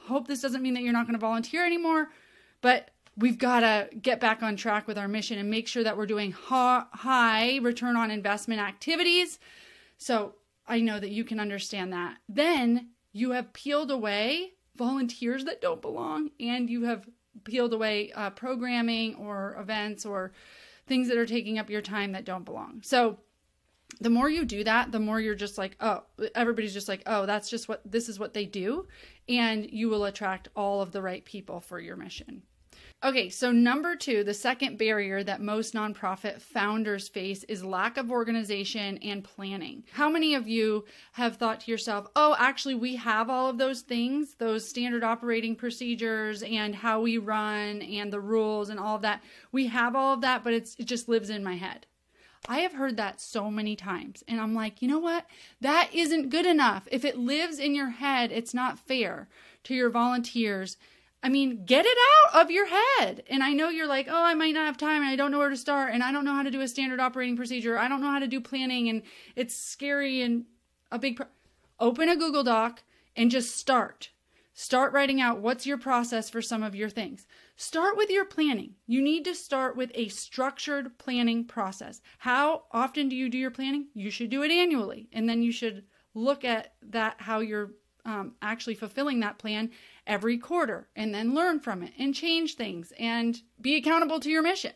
hope 0.06 0.26
this 0.26 0.40
doesn't 0.40 0.62
mean 0.62 0.74
that 0.74 0.82
you're 0.82 0.92
not 0.92 1.06
going 1.06 1.18
to 1.18 1.20
volunteer 1.20 1.64
anymore, 1.64 2.10
but 2.60 2.90
we've 3.16 3.38
got 3.38 3.60
to 3.60 3.88
get 4.00 4.20
back 4.20 4.42
on 4.42 4.56
track 4.56 4.86
with 4.86 4.98
our 4.98 5.08
mission 5.08 5.38
and 5.38 5.50
make 5.50 5.68
sure 5.68 5.84
that 5.84 5.96
we're 5.96 6.06
doing 6.06 6.32
high 6.32 7.58
return 7.62 7.96
on 7.96 8.10
investment 8.10 8.60
activities. 8.60 9.38
So 9.98 10.34
I 10.66 10.80
know 10.80 10.98
that 10.98 11.10
you 11.10 11.24
can 11.24 11.38
understand 11.40 11.92
that. 11.92 12.16
Then 12.28 12.90
you 13.12 13.32
have 13.32 13.52
peeled 13.52 13.90
away 13.90 14.52
volunteers 14.76 15.44
that 15.44 15.60
don't 15.60 15.82
belong, 15.82 16.30
and 16.40 16.70
you 16.70 16.84
have 16.84 17.06
peeled 17.44 17.72
away 17.72 18.10
uh, 18.12 18.30
programming 18.30 19.14
or 19.16 19.56
events 19.58 20.06
or 20.06 20.32
things 20.86 21.08
that 21.08 21.18
are 21.18 21.26
taking 21.26 21.58
up 21.58 21.70
your 21.70 21.82
time 21.82 22.12
that 22.12 22.24
don't 22.24 22.44
belong. 22.44 22.80
So 22.82 23.18
the 24.00 24.10
more 24.10 24.28
you 24.28 24.44
do 24.44 24.64
that, 24.64 24.92
the 24.92 25.00
more 25.00 25.20
you're 25.20 25.34
just 25.34 25.58
like, 25.58 25.76
oh, 25.80 26.02
everybody's 26.34 26.74
just 26.74 26.88
like, 26.88 27.02
oh, 27.06 27.26
that's 27.26 27.50
just 27.50 27.68
what 27.68 27.82
this 27.84 28.08
is 28.08 28.18
what 28.18 28.34
they 28.34 28.46
do. 28.46 28.86
And 29.28 29.70
you 29.70 29.88
will 29.88 30.04
attract 30.04 30.48
all 30.56 30.80
of 30.80 30.92
the 30.92 31.02
right 31.02 31.24
people 31.24 31.60
for 31.60 31.78
your 31.78 31.96
mission. 31.96 32.42
Okay, 33.04 33.30
so 33.30 33.50
number 33.50 33.96
two, 33.96 34.22
the 34.22 34.32
second 34.32 34.78
barrier 34.78 35.24
that 35.24 35.40
most 35.40 35.74
nonprofit 35.74 36.40
founders 36.40 37.08
face 37.08 37.42
is 37.44 37.64
lack 37.64 37.96
of 37.96 38.12
organization 38.12 38.96
and 38.98 39.24
planning. 39.24 39.82
How 39.90 40.08
many 40.08 40.36
of 40.36 40.46
you 40.46 40.84
have 41.12 41.36
thought 41.36 41.60
to 41.62 41.70
yourself, 41.72 42.06
oh, 42.14 42.36
actually, 42.38 42.76
we 42.76 42.94
have 42.94 43.28
all 43.28 43.50
of 43.50 43.58
those 43.58 43.80
things, 43.80 44.36
those 44.36 44.68
standard 44.68 45.02
operating 45.02 45.56
procedures 45.56 46.44
and 46.44 46.76
how 46.76 47.00
we 47.00 47.18
run 47.18 47.82
and 47.82 48.12
the 48.12 48.20
rules 48.20 48.68
and 48.68 48.78
all 48.78 48.94
of 48.94 49.02
that? 49.02 49.20
We 49.50 49.66
have 49.66 49.96
all 49.96 50.14
of 50.14 50.20
that, 50.20 50.44
but 50.44 50.52
it's, 50.52 50.76
it 50.78 50.84
just 50.84 51.08
lives 51.08 51.28
in 51.28 51.42
my 51.42 51.56
head. 51.56 51.86
I 52.48 52.58
have 52.58 52.72
heard 52.72 52.96
that 52.96 53.20
so 53.20 53.50
many 53.50 53.76
times. 53.76 54.24
And 54.26 54.40
I'm 54.40 54.54
like, 54.54 54.82
you 54.82 54.88
know 54.88 54.98
what? 54.98 55.26
That 55.60 55.90
isn't 55.92 56.30
good 56.30 56.46
enough. 56.46 56.88
If 56.90 57.04
it 57.04 57.16
lives 57.16 57.58
in 57.58 57.74
your 57.74 57.90
head, 57.90 58.32
it's 58.32 58.52
not 58.52 58.78
fair 58.78 59.28
to 59.64 59.74
your 59.74 59.90
volunteers. 59.90 60.76
I 61.22 61.28
mean, 61.28 61.64
get 61.64 61.86
it 61.86 61.98
out 62.26 62.42
of 62.42 62.50
your 62.50 62.66
head. 62.66 63.22
And 63.30 63.44
I 63.44 63.52
know 63.52 63.68
you're 63.68 63.86
like, 63.86 64.08
oh, 64.10 64.24
I 64.24 64.34
might 64.34 64.54
not 64.54 64.66
have 64.66 64.76
time 64.76 65.02
and 65.02 65.10
I 65.10 65.16
don't 65.16 65.30
know 65.30 65.38
where 65.38 65.50
to 65.50 65.56
start 65.56 65.92
and 65.94 66.02
I 66.02 66.10
don't 66.10 66.24
know 66.24 66.34
how 66.34 66.42
to 66.42 66.50
do 66.50 66.60
a 66.60 66.68
standard 66.68 66.98
operating 66.98 67.36
procedure. 67.36 67.78
I 67.78 67.86
don't 67.86 68.00
know 68.00 68.10
how 68.10 68.18
to 68.18 68.26
do 68.26 68.40
planning 68.40 68.88
and 68.88 69.02
it's 69.36 69.54
scary 69.54 70.20
and 70.20 70.46
a 70.90 70.98
big 70.98 71.16
pro- 71.16 71.26
open 71.78 72.08
a 72.08 72.16
Google 72.16 72.42
Doc 72.42 72.82
and 73.14 73.30
just 73.30 73.56
start. 73.56 74.10
Start 74.54 74.92
writing 74.92 75.20
out 75.20 75.38
what's 75.38 75.64
your 75.64 75.78
process 75.78 76.28
for 76.28 76.42
some 76.42 76.62
of 76.62 76.74
your 76.74 76.90
things. 76.90 77.26
Start 77.62 77.96
with 77.96 78.10
your 78.10 78.24
planning. 78.24 78.74
You 78.88 79.00
need 79.00 79.24
to 79.24 79.36
start 79.36 79.76
with 79.76 79.92
a 79.94 80.08
structured 80.08 80.98
planning 80.98 81.44
process. 81.44 82.00
How 82.18 82.64
often 82.72 83.08
do 83.08 83.14
you 83.14 83.28
do 83.28 83.38
your 83.38 83.52
planning? 83.52 83.86
You 83.94 84.10
should 84.10 84.30
do 84.30 84.42
it 84.42 84.50
annually. 84.50 85.08
And 85.12 85.28
then 85.28 85.44
you 85.44 85.52
should 85.52 85.84
look 86.12 86.44
at 86.44 86.74
that, 86.90 87.14
how 87.18 87.38
you're 87.38 87.70
um, 88.04 88.34
actually 88.42 88.74
fulfilling 88.74 89.20
that 89.20 89.38
plan 89.38 89.70
every 90.08 90.38
quarter, 90.38 90.88
and 90.96 91.14
then 91.14 91.36
learn 91.36 91.60
from 91.60 91.84
it 91.84 91.92
and 92.00 92.12
change 92.12 92.56
things 92.56 92.92
and 92.98 93.40
be 93.60 93.76
accountable 93.76 94.18
to 94.18 94.28
your 94.28 94.42
mission. 94.42 94.72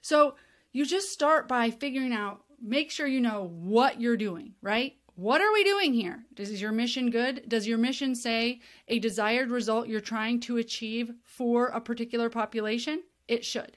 So 0.00 0.34
you 0.72 0.84
just 0.84 1.12
start 1.12 1.46
by 1.46 1.70
figuring 1.70 2.12
out 2.12 2.42
make 2.60 2.90
sure 2.90 3.06
you 3.06 3.20
know 3.20 3.48
what 3.48 4.00
you're 4.00 4.16
doing, 4.16 4.54
right? 4.60 4.96
What 5.16 5.40
are 5.40 5.52
we 5.52 5.62
doing 5.62 5.94
here? 5.94 6.24
Is 6.36 6.60
your 6.60 6.72
mission 6.72 7.10
good? 7.10 7.48
Does 7.48 7.68
your 7.68 7.78
mission 7.78 8.16
say 8.16 8.60
a 8.88 8.98
desired 8.98 9.48
result 9.48 9.86
you're 9.86 10.00
trying 10.00 10.40
to 10.40 10.56
achieve 10.56 11.12
for 11.22 11.68
a 11.68 11.80
particular 11.80 12.28
population? 12.28 13.04
It 13.28 13.44
should. 13.44 13.76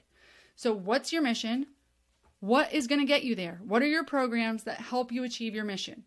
So, 0.56 0.72
what's 0.72 1.12
your 1.12 1.22
mission? 1.22 1.66
What 2.40 2.72
is 2.72 2.88
going 2.88 3.00
to 3.00 3.06
get 3.06 3.22
you 3.22 3.36
there? 3.36 3.60
What 3.64 3.82
are 3.82 3.86
your 3.86 4.04
programs 4.04 4.64
that 4.64 4.80
help 4.80 5.12
you 5.12 5.22
achieve 5.22 5.54
your 5.54 5.64
mission? 5.64 6.04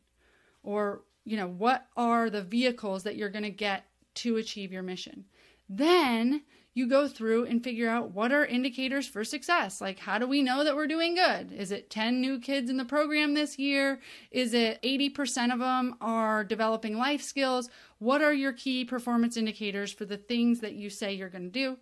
Or, 0.64 1.04
you 1.24 1.38
know, 1.38 1.48
what 1.48 1.88
are 1.96 2.30
the 2.30 2.44
vehicles 2.44 3.04
that 3.04 3.16
you're 3.16 3.30
going 3.30 3.44
to 3.44 3.50
get 3.50 3.86
to 4.16 4.36
achieve 4.36 4.74
your 4.74 4.84
mission? 4.84 5.26
Then 5.70 6.44
you 6.74 6.88
go 6.88 7.08
through 7.08 7.46
and 7.46 7.64
figure 7.64 7.90
out 7.90 8.12
what 8.12 8.32
are 8.32 8.46
indicators 8.46 9.08
for 9.08 9.24
success. 9.26 9.82
Like, 9.82 10.00
how 10.00 10.18
do 10.18 10.26
we 10.26 10.42
know 10.42 10.64
that 10.64 10.76
we're 10.76 10.88
doing 10.88 11.16
good? 11.16 11.52
Is 11.52 11.72
it 11.72 11.90
10 11.90 12.22
new 12.22 12.40
kids 12.40 12.70
in 12.70 12.78
the 12.78 12.86
program 12.86 13.34
this 13.34 13.60
year? 13.60 14.00
Is 14.32 14.54
it 14.54 14.82
80% 14.82 15.52
of 15.52 15.60
them 15.60 15.96
are 16.00 16.46
developing 16.46 16.98
life 16.98 17.22
skills? 17.22 17.70
What 18.00 18.22
are 18.22 18.34
your 18.34 18.54
key 18.54 18.86
performance 18.86 19.36
indicators 19.36 19.92
for 19.92 20.06
the 20.06 20.18
things 20.18 20.62
that 20.62 20.74
you 20.74 20.90
say 20.90 21.14
you're 21.14 21.30
going 21.30 21.44
to 21.44 21.50
do? 21.50 21.78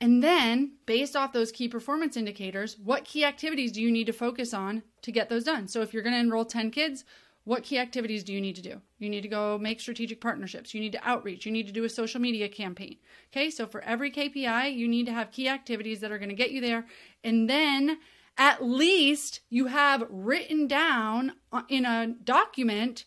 And 0.00 0.22
then, 0.22 0.72
based 0.86 1.16
off 1.16 1.32
those 1.32 1.50
key 1.50 1.68
performance 1.68 2.16
indicators, 2.16 2.76
what 2.78 3.04
key 3.04 3.24
activities 3.24 3.72
do 3.72 3.82
you 3.82 3.90
need 3.90 4.06
to 4.06 4.12
focus 4.12 4.54
on 4.54 4.84
to 5.02 5.10
get 5.10 5.28
those 5.28 5.42
done? 5.42 5.66
So, 5.66 5.80
if 5.82 5.92
you're 5.92 6.04
going 6.04 6.14
to 6.14 6.20
enroll 6.20 6.44
10 6.44 6.70
kids, 6.70 7.04
what 7.48 7.62
key 7.62 7.78
activities 7.78 8.24
do 8.24 8.34
you 8.34 8.42
need 8.42 8.56
to 8.56 8.60
do? 8.60 8.78
You 8.98 9.08
need 9.08 9.22
to 9.22 9.28
go 9.28 9.56
make 9.56 9.80
strategic 9.80 10.20
partnerships. 10.20 10.74
You 10.74 10.82
need 10.82 10.92
to 10.92 11.08
outreach. 11.08 11.46
You 11.46 11.50
need 11.50 11.66
to 11.66 11.72
do 11.72 11.84
a 11.84 11.88
social 11.88 12.20
media 12.20 12.46
campaign. 12.46 12.98
Okay, 13.32 13.48
so 13.48 13.66
for 13.66 13.80
every 13.80 14.10
KPI, 14.10 14.76
you 14.76 14.86
need 14.86 15.06
to 15.06 15.14
have 15.14 15.32
key 15.32 15.48
activities 15.48 16.00
that 16.00 16.12
are 16.12 16.18
going 16.18 16.28
to 16.28 16.34
get 16.34 16.50
you 16.50 16.60
there. 16.60 16.84
And 17.24 17.48
then 17.48 18.00
at 18.36 18.62
least 18.62 19.40
you 19.48 19.68
have 19.68 20.04
written 20.10 20.66
down 20.66 21.32
uh, 21.50 21.62
in 21.70 21.86
a 21.86 22.08
document 22.22 23.06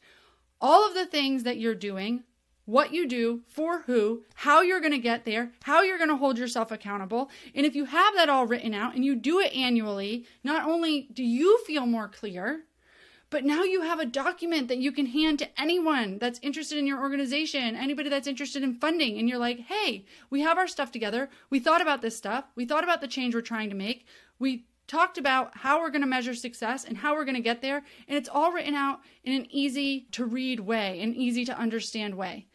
all 0.59 0.87
of 0.87 0.95
the 0.95 1.05
things 1.05 1.43
that 1.43 1.59
you're 1.59 1.75
doing, 1.75 2.23
what 2.65 2.91
you 2.91 3.07
do, 3.07 3.41
for 3.47 3.81
who, 3.81 4.23
how 4.33 4.61
you're 4.61 4.79
going 4.79 4.91
to 4.91 4.97
get 4.97 5.23
there, 5.23 5.51
how 5.61 5.83
you're 5.83 5.99
going 5.99 6.09
to 6.09 6.17
hold 6.17 6.39
yourself 6.39 6.71
accountable. 6.71 7.29
And 7.53 7.63
if 7.63 7.75
you 7.75 7.85
have 7.85 8.15
that 8.15 8.27
all 8.27 8.47
written 8.47 8.73
out 8.73 8.95
and 8.95 9.05
you 9.05 9.15
do 9.15 9.39
it 9.39 9.55
annually, 9.55 10.25
not 10.43 10.67
only 10.67 11.09
do 11.13 11.23
you 11.23 11.59
feel 11.65 11.85
more 11.85 12.07
clear, 12.07 12.63
but 13.31 13.45
now 13.45 13.63
you 13.63 13.81
have 13.81 14.01
a 14.01 14.05
document 14.05 14.67
that 14.67 14.77
you 14.77 14.91
can 14.91 15.05
hand 15.05 15.39
to 15.39 15.59
anyone 15.59 16.17
that's 16.19 16.39
interested 16.43 16.77
in 16.77 16.85
your 16.85 17.01
organization, 17.01 17.77
anybody 17.77 18.09
that's 18.09 18.27
interested 18.27 18.61
in 18.61 18.75
funding. 18.75 19.17
And 19.17 19.29
you're 19.29 19.39
like, 19.39 19.61
hey, 19.61 20.05
we 20.29 20.41
have 20.41 20.57
our 20.57 20.67
stuff 20.67 20.91
together. 20.91 21.29
We 21.49 21.59
thought 21.59 21.81
about 21.81 22.01
this 22.01 22.17
stuff. 22.17 22.43
We 22.55 22.65
thought 22.65 22.83
about 22.83 22.99
the 22.99 23.07
change 23.07 23.33
we're 23.33 23.41
trying 23.41 23.69
to 23.69 23.75
make. 23.75 24.05
We 24.37 24.65
talked 24.85 25.17
about 25.17 25.51
how 25.55 25.79
we're 25.79 25.91
going 25.91 26.01
to 26.01 26.07
measure 26.07 26.35
success 26.35 26.83
and 26.83 26.97
how 26.97 27.15
we're 27.15 27.23
going 27.23 27.35
to 27.35 27.41
get 27.41 27.61
there. 27.61 27.77
And 28.05 28.17
it's 28.17 28.27
all 28.27 28.51
written 28.51 28.75
out 28.75 28.99
in 29.23 29.33
an 29.33 29.47
easy 29.49 30.07
to 30.11 30.25
read 30.25 30.59
way, 30.59 31.01
an 31.01 31.15
easy 31.15 31.45
to 31.45 31.57
understand 31.57 32.15
way. 32.15 32.47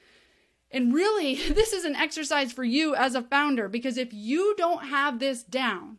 And 0.70 0.92
really, 0.92 1.34
this 1.54 1.72
is 1.72 1.86
an 1.86 1.96
exercise 1.96 2.52
for 2.52 2.64
you 2.64 2.94
as 2.94 3.14
a 3.14 3.22
founder 3.22 3.70
because 3.70 3.96
if 3.96 4.12
you 4.12 4.54
don't 4.58 4.84
have 4.84 5.20
this 5.20 5.42
down, 5.42 5.96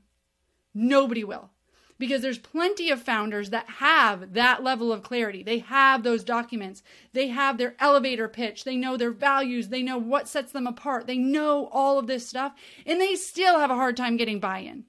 nobody 0.76 1.24
will 1.24 1.50
because 2.00 2.22
there's 2.22 2.38
plenty 2.38 2.90
of 2.90 3.02
founders 3.02 3.50
that 3.50 3.70
have 3.70 4.34
that 4.34 4.64
level 4.64 4.92
of 4.92 5.04
clarity. 5.04 5.44
They 5.44 5.60
have 5.60 6.04
those 6.04 6.24
documents, 6.24 6.84
they 7.14 7.28
have 7.28 7.58
their 7.58 7.76
elevator 7.80 8.28
pitch, 8.28 8.64
they 8.64 8.76
know 8.76 8.98
their 8.98 9.12
values, 9.12 9.70
they 9.70 9.82
know 9.82 9.98
what 9.98 10.28
sets 10.28 10.52
them 10.52 10.68
apart, 10.68 11.08
they 11.08 11.18
know 11.18 11.68
all 11.72 11.98
of 11.98 12.08
this 12.08 12.28
stuff, 12.28 12.54
and 12.86 13.02
they 13.02 13.16
still 13.16 13.60
have 13.60 13.72
a 13.72 13.76
hard 13.76 13.98
time 13.98 14.18
getting 14.18 14.40
buy 14.40 14.60
in. 14.60 14.86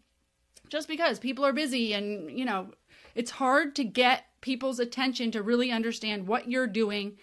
Just 0.69 0.89
because 0.89 1.19
people 1.19 1.47
are 1.47 1.53
busy 1.53 1.95
and, 1.95 2.31
you 2.37 2.45
know, 2.45 2.73
it's 3.15 3.31
hard 3.33 3.75
to 3.77 3.85
get 3.85 4.25
people's 4.41 4.79
attention 4.79 5.31
to 5.31 5.43
really 5.43 5.71
understand 5.71 6.27
what 6.27 6.51
you're 6.51 6.67
doing 6.67 7.17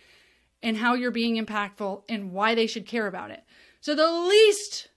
and 0.64 0.78
how 0.78 0.96
you're 0.96 1.12
being 1.12 1.44
impactful 1.44 2.04
and 2.10 2.32
why 2.32 2.56
they 2.56 2.68
should 2.68 2.88
care 2.88 3.08
about 3.08 3.32
it. 3.32 3.44
So, 3.82 3.94
the 3.94 4.12
least 4.12 4.90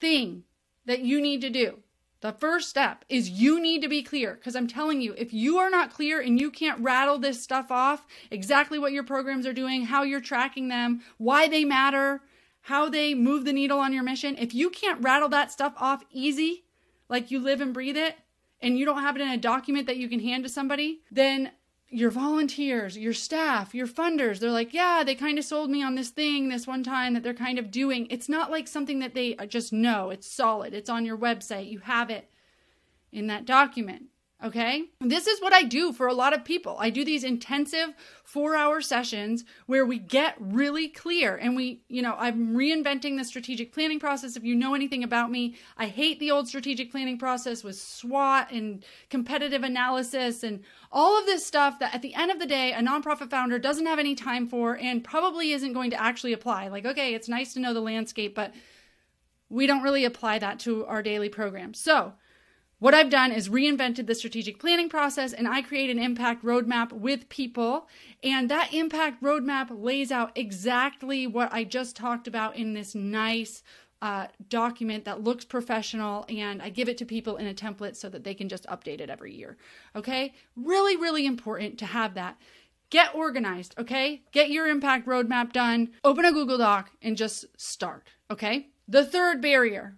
thing 0.00 0.44
that 0.84 1.00
you 1.00 1.20
need 1.20 1.40
to 1.40 1.50
do 1.50 1.78
the 2.20 2.32
first 2.32 2.68
step 2.68 3.04
is 3.08 3.30
you 3.30 3.60
need 3.60 3.82
to 3.82 3.88
be 3.88 4.02
clear 4.02 4.34
because 4.34 4.56
I'm 4.56 4.66
telling 4.66 5.00
you, 5.00 5.14
if 5.16 5.32
you 5.32 5.58
are 5.58 5.70
not 5.70 5.92
clear 5.92 6.20
and 6.20 6.40
you 6.40 6.50
can't 6.50 6.80
rattle 6.80 7.18
this 7.18 7.42
stuff 7.42 7.70
off, 7.70 8.06
exactly 8.30 8.78
what 8.78 8.92
your 8.92 9.04
programs 9.04 9.46
are 9.46 9.52
doing, 9.52 9.84
how 9.84 10.02
you're 10.02 10.20
tracking 10.20 10.68
them, 10.68 11.02
why 11.18 11.48
they 11.48 11.64
matter, 11.64 12.20
how 12.62 12.88
they 12.88 13.14
move 13.14 13.44
the 13.44 13.52
needle 13.52 13.78
on 13.78 13.92
your 13.92 14.02
mission, 14.02 14.36
if 14.36 14.52
you 14.52 14.68
can't 14.68 15.02
rattle 15.02 15.28
that 15.28 15.52
stuff 15.52 15.74
off 15.76 16.04
easy, 16.10 16.64
like 17.08 17.30
you 17.30 17.38
live 17.38 17.60
and 17.60 17.72
breathe 17.72 17.96
it, 17.96 18.16
and 18.60 18.76
you 18.76 18.84
don't 18.84 19.02
have 19.02 19.16
it 19.16 19.22
in 19.22 19.28
a 19.28 19.36
document 19.36 19.86
that 19.86 19.96
you 19.96 20.08
can 20.08 20.20
hand 20.20 20.42
to 20.42 20.50
somebody, 20.50 21.00
then 21.10 21.52
your 21.90 22.10
volunteers, 22.10 22.98
your 22.98 23.14
staff, 23.14 23.74
your 23.74 23.86
funders, 23.86 24.38
they're 24.38 24.50
like, 24.50 24.74
yeah, 24.74 25.02
they 25.04 25.14
kind 25.14 25.38
of 25.38 25.44
sold 25.44 25.70
me 25.70 25.82
on 25.82 25.94
this 25.94 26.10
thing 26.10 26.48
this 26.48 26.66
one 26.66 26.82
time 26.82 27.14
that 27.14 27.22
they're 27.22 27.34
kind 27.34 27.58
of 27.58 27.70
doing. 27.70 28.06
It's 28.10 28.28
not 28.28 28.50
like 28.50 28.68
something 28.68 28.98
that 28.98 29.14
they 29.14 29.36
uh, 29.36 29.46
just 29.46 29.72
know. 29.72 30.10
It's 30.10 30.30
solid. 30.30 30.74
It's 30.74 30.90
on 30.90 31.06
your 31.06 31.16
website. 31.16 31.70
You 31.70 31.78
have 31.80 32.10
it 32.10 32.30
in 33.10 33.26
that 33.28 33.46
document. 33.46 34.04
Okay. 34.42 34.84
This 35.00 35.26
is 35.26 35.40
what 35.40 35.52
I 35.52 35.64
do 35.64 35.92
for 35.92 36.06
a 36.06 36.14
lot 36.14 36.32
of 36.32 36.44
people. 36.44 36.76
I 36.78 36.90
do 36.90 37.04
these 37.04 37.24
intensive 37.24 37.92
four 38.22 38.54
hour 38.54 38.80
sessions 38.80 39.44
where 39.66 39.84
we 39.84 39.98
get 39.98 40.36
really 40.38 40.86
clear 40.86 41.34
and 41.34 41.56
we, 41.56 41.82
you 41.88 42.02
know, 42.02 42.14
I'm 42.16 42.54
reinventing 42.54 43.16
the 43.16 43.24
strategic 43.24 43.72
planning 43.72 43.98
process. 43.98 44.36
If 44.36 44.44
you 44.44 44.54
know 44.54 44.74
anything 44.74 45.02
about 45.02 45.32
me, 45.32 45.56
I 45.76 45.86
hate 45.86 46.20
the 46.20 46.30
old 46.30 46.46
strategic 46.46 46.92
planning 46.92 47.18
process 47.18 47.64
with 47.64 47.74
SWOT 47.74 48.52
and 48.52 48.84
competitive 49.10 49.64
analysis 49.64 50.44
and 50.44 50.62
all 50.92 51.18
of 51.18 51.26
this 51.26 51.44
stuff 51.44 51.80
that 51.80 51.92
at 51.92 52.02
the 52.02 52.14
end 52.14 52.30
of 52.30 52.38
the 52.38 52.46
day, 52.46 52.72
a 52.72 52.80
nonprofit 52.80 53.30
founder 53.30 53.58
doesn't 53.58 53.86
have 53.86 53.98
any 53.98 54.14
time 54.14 54.46
for 54.46 54.78
and 54.78 55.02
probably 55.02 55.50
isn't 55.50 55.72
going 55.72 55.90
to 55.90 56.00
actually 56.00 56.32
apply. 56.32 56.68
Like, 56.68 56.86
okay, 56.86 57.12
it's 57.12 57.28
nice 57.28 57.54
to 57.54 57.60
know 57.60 57.74
the 57.74 57.80
landscape, 57.80 58.36
but 58.36 58.54
we 59.48 59.66
don't 59.66 59.82
really 59.82 60.04
apply 60.04 60.38
that 60.38 60.60
to 60.60 60.86
our 60.86 61.02
daily 61.02 61.28
program. 61.28 61.74
So, 61.74 62.12
what 62.80 62.94
I've 62.94 63.10
done 63.10 63.32
is 63.32 63.48
reinvented 63.48 64.06
the 64.06 64.14
strategic 64.14 64.60
planning 64.60 64.88
process 64.88 65.32
and 65.32 65.48
I 65.48 65.62
create 65.62 65.90
an 65.90 65.98
impact 65.98 66.44
roadmap 66.44 66.92
with 66.92 67.28
people. 67.28 67.88
And 68.22 68.48
that 68.50 68.72
impact 68.72 69.22
roadmap 69.22 69.68
lays 69.70 70.12
out 70.12 70.30
exactly 70.36 71.26
what 71.26 71.52
I 71.52 71.64
just 71.64 71.96
talked 71.96 72.28
about 72.28 72.54
in 72.54 72.74
this 72.74 72.94
nice 72.94 73.64
uh, 74.00 74.28
document 74.48 75.04
that 75.06 75.24
looks 75.24 75.44
professional. 75.44 76.24
And 76.28 76.62
I 76.62 76.68
give 76.68 76.88
it 76.88 76.98
to 76.98 77.04
people 77.04 77.36
in 77.36 77.48
a 77.48 77.54
template 77.54 77.96
so 77.96 78.08
that 78.10 78.22
they 78.22 78.34
can 78.34 78.48
just 78.48 78.66
update 78.66 79.00
it 79.00 79.10
every 79.10 79.34
year. 79.34 79.56
Okay. 79.96 80.34
Really, 80.54 80.96
really 80.96 81.26
important 81.26 81.78
to 81.78 81.86
have 81.86 82.14
that. 82.14 82.38
Get 82.90 83.12
organized. 83.12 83.74
Okay. 83.76 84.22
Get 84.30 84.50
your 84.50 84.68
impact 84.68 85.08
roadmap 85.08 85.52
done. 85.52 85.90
Open 86.04 86.24
a 86.24 86.30
Google 86.30 86.58
Doc 86.58 86.92
and 87.02 87.16
just 87.16 87.44
start. 87.60 88.06
Okay. 88.30 88.68
The 88.86 89.04
third 89.04 89.42
barrier 89.42 89.96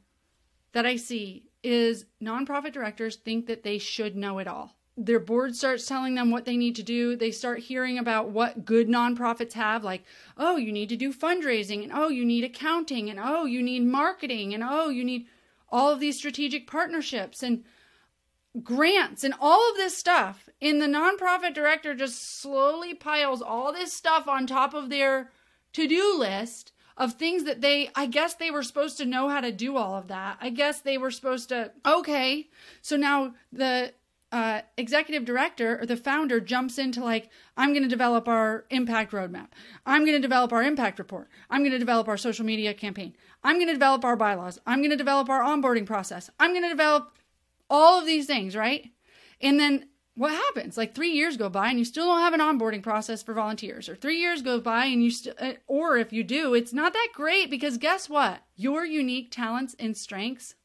that 0.73 0.87
I 0.87 0.97
see 0.97 1.50
is 1.63 2.07
nonprofit 2.23 2.73
directors 2.73 3.17
think 3.17 3.47
that 3.47 3.63
they 3.63 3.79
should 3.79 4.17
know 4.17 4.39
it 4.39 4.49
all. 4.49 4.77
Their 4.97 5.21
board 5.21 5.57
starts 5.57 5.87
telling 5.87 6.15
them 6.15 6.31
what 6.31 6.45
they 6.45 6.57
need 6.57 6.77
to 6.77 6.83
do. 6.83 7.17
They 7.17 7.31
start 7.31 7.61
hearing 7.61 7.99
about 7.99 8.31
what 8.31 8.65
good 8.65 8.89
nonprofits 8.89 9.55
have, 9.55 9.83
like, 9.85 10.05
oh, 10.37 10.57
you 10.57 10.73
need 10.73 10.89
to 10.91 10.97
do 10.97 11.13
fundraising, 11.13 11.83
and 11.83 11.93
oh, 11.95 12.09
you 12.09 12.25
need 12.25 12.45
accounting, 12.45 13.09
and 13.09 13.19
oh, 13.23 13.45
you 13.45 13.63
need 13.63 13.85
marketing, 13.85 14.53
and 14.53 14.63
oh, 14.63 14.89
you 14.89 15.05
need 15.05 15.27
all 15.71 15.91
of 15.91 16.01
these 16.01 16.19
strategic 16.19 16.67
partnerships 16.67 17.43
and 17.43 17.65
grants 18.63 19.23
and 19.25 19.35
all 19.41 19.71
of 19.71 19.77
this 19.77 19.97
stuff. 19.97 20.49
And 20.61 20.83
the 20.83 20.87
nonprofit 20.87 21.55
director 21.55 21.95
just 21.95 22.41
slowly 22.41 22.95
piles 22.95 23.41
all 23.41 23.73
this 23.73 23.93
stuff 23.93 24.29
on 24.29 24.47
top 24.47 24.75
of 24.75 24.91
their 24.91 25.31
to 25.73 25.87
do 25.87 26.17
list 26.19 26.73
of 27.01 27.15
things 27.15 27.45
that 27.45 27.63
they, 27.63 27.91
I 27.95 28.05
guess 28.05 28.35
they 28.35 28.51
were 28.51 28.63
supposed 28.63 28.99
to 28.99 29.07
know 29.07 29.31
how 29.31 29.41
to 29.41 29.51
do 29.51 29.79
all 29.79 29.95
of 29.95 30.09
that. 30.09 30.37
I 30.39 30.51
guess 30.51 30.83
they 30.83 30.99
were 30.99 31.11
supposed 31.11 31.49
to, 31.49 31.73
okay. 31.85 32.51
So 32.83 32.97
now 32.99 33.33
the 33.51 33.95
uh, 34.31 34.61
executive 34.77 35.25
director 35.25 35.81
or 35.81 35.87
the 35.87 35.97
founder 35.97 36.41
jumps 36.41 36.77
into 36.77 37.03
like, 37.03 37.31
I'm 37.57 37.71
going 37.71 37.85
to 37.85 37.89
develop 37.89 38.29
our 38.29 38.67
impact 38.69 39.13
roadmap. 39.13 39.49
I'm 39.87 40.03
going 40.05 40.15
to 40.15 40.21
develop 40.21 40.53
our 40.53 40.63
impact 40.63 40.99
report. 40.99 41.31
I'm 41.49 41.63
going 41.63 41.73
to 41.73 41.79
develop 41.79 42.07
our 42.07 42.19
social 42.19 42.45
media 42.45 42.75
campaign. 42.75 43.17
I'm 43.43 43.57
going 43.57 43.69
to 43.69 43.73
develop 43.73 44.05
our 44.05 44.15
bylaws. 44.15 44.59
I'm 44.67 44.81
going 44.81 44.91
to 44.91 44.97
develop 44.97 45.31
our 45.31 45.43
onboarding 45.43 45.87
process. 45.87 46.29
I'm 46.39 46.53
going 46.53 46.65
to 46.65 46.69
develop 46.69 47.17
all 47.71 47.99
of 47.99 48.05
these 48.05 48.27
things, 48.27 48.55
right? 48.55 48.91
And 49.41 49.59
then 49.59 49.87
what 50.21 50.33
happens? 50.33 50.77
Like 50.77 50.95
three 50.95 51.13
years 51.13 51.39
go 51.39 51.49
by 51.49 51.71
and 51.71 51.79
you 51.79 51.85
still 51.87 52.05
don't 52.05 52.21
have 52.21 52.35
an 52.35 52.41
onboarding 52.41 52.83
process 52.83 53.23
for 53.23 53.33
volunteers, 53.33 53.89
or 53.89 53.97
three 53.97 54.19
years 54.19 54.43
go 54.43 54.61
by 54.61 54.85
and 54.85 55.03
you 55.03 55.11
still, 55.11 55.33
uh, 55.39 55.55
or 55.67 55.97
if 55.97 56.13
you 56.13 56.23
do, 56.23 56.53
it's 56.53 56.75
not 56.75 56.93
that 56.93 57.09
great 57.15 57.49
because 57.49 57.79
guess 57.79 58.07
what? 58.07 58.43
Your 58.55 58.85
unique 58.85 59.31
talents 59.31 59.75
and 59.79 59.97
strengths 59.97 60.57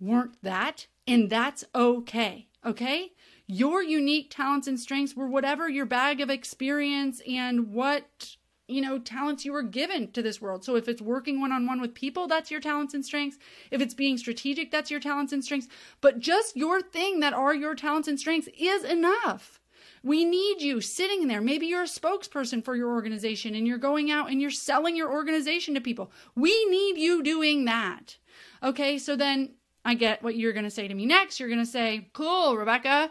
weren't 0.00 0.42
that, 0.42 0.88
and 1.06 1.30
that's 1.30 1.64
okay. 1.72 2.48
Okay? 2.66 3.12
Your 3.46 3.80
unique 3.80 4.28
talents 4.28 4.66
and 4.66 4.80
strengths 4.80 5.14
were 5.14 5.28
whatever 5.28 5.68
your 5.68 5.86
bag 5.86 6.20
of 6.20 6.28
experience 6.28 7.22
and 7.28 7.72
what 7.72 8.38
you 8.70 8.80
know, 8.80 8.98
talents 8.98 9.44
you 9.44 9.52
were 9.52 9.62
given 9.62 10.10
to 10.12 10.22
this 10.22 10.40
world. 10.40 10.64
So 10.64 10.76
if 10.76 10.88
it's 10.88 11.02
working 11.02 11.40
one 11.40 11.52
on 11.52 11.66
one 11.66 11.80
with 11.80 11.94
people, 11.94 12.26
that's 12.26 12.50
your 12.50 12.60
talents 12.60 12.94
and 12.94 13.04
strengths. 13.04 13.38
If 13.70 13.80
it's 13.80 13.94
being 13.94 14.16
strategic, 14.18 14.70
that's 14.70 14.90
your 14.90 15.00
talents 15.00 15.32
and 15.32 15.44
strengths. 15.44 15.68
But 16.00 16.20
just 16.20 16.56
your 16.56 16.80
thing 16.80 17.20
that 17.20 17.32
are 17.32 17.54
your 17.54 17.74
talents 17.74 18.08
and 18.08 18.18
strengths 18.18 18.48
is 18.58 18.84
enough. 18.84 19.60
We 20.02 20.24
need 20.24 20.62
you 20.62 20.80
sitting 20.80 21.26
there. 21.26 21.40
Maybe 21.40 21.66
you're 21.66 21.82
a 21.82 21.86
spokesperson 21.86 22.64
for 22.64 22.74
your 22.74 22.88
organization 22.90 23.54
and 23.54 23.66
you're 23.66 23.78
going 23.78 24.10
out 24.10 24.30
and 24.30 24.40
you're 24.40 24.50
selling 24.50 24.96
your 24.96 25.12
organization 25.12 25.74
to 25.74 25.80
people. 25.80 26.10
We 26.34 26.64
need 26.66 26.96
you 26.96 27.22
doing 27.22 27.66
that. 27.66 28.16
Okay, 28.62 28.98
so 28.98 29.14
then 29.16 29.54
I 29.84 29.94
get 29.94 30.22
what 30.22 30.36
you're 30.36 30.52
going 30.52 30.64
to 30.64 30.70
say 30.70 30.88
to 30.88 30.94
me 30.94 31.06
next. 31.06 31.38
You're 31.38 31.48
going 31.48 31.60
to 31.60 31.66
say, 31.66 32.08
Cool, 32.12 32.56
Rebecca, 32.56 33.10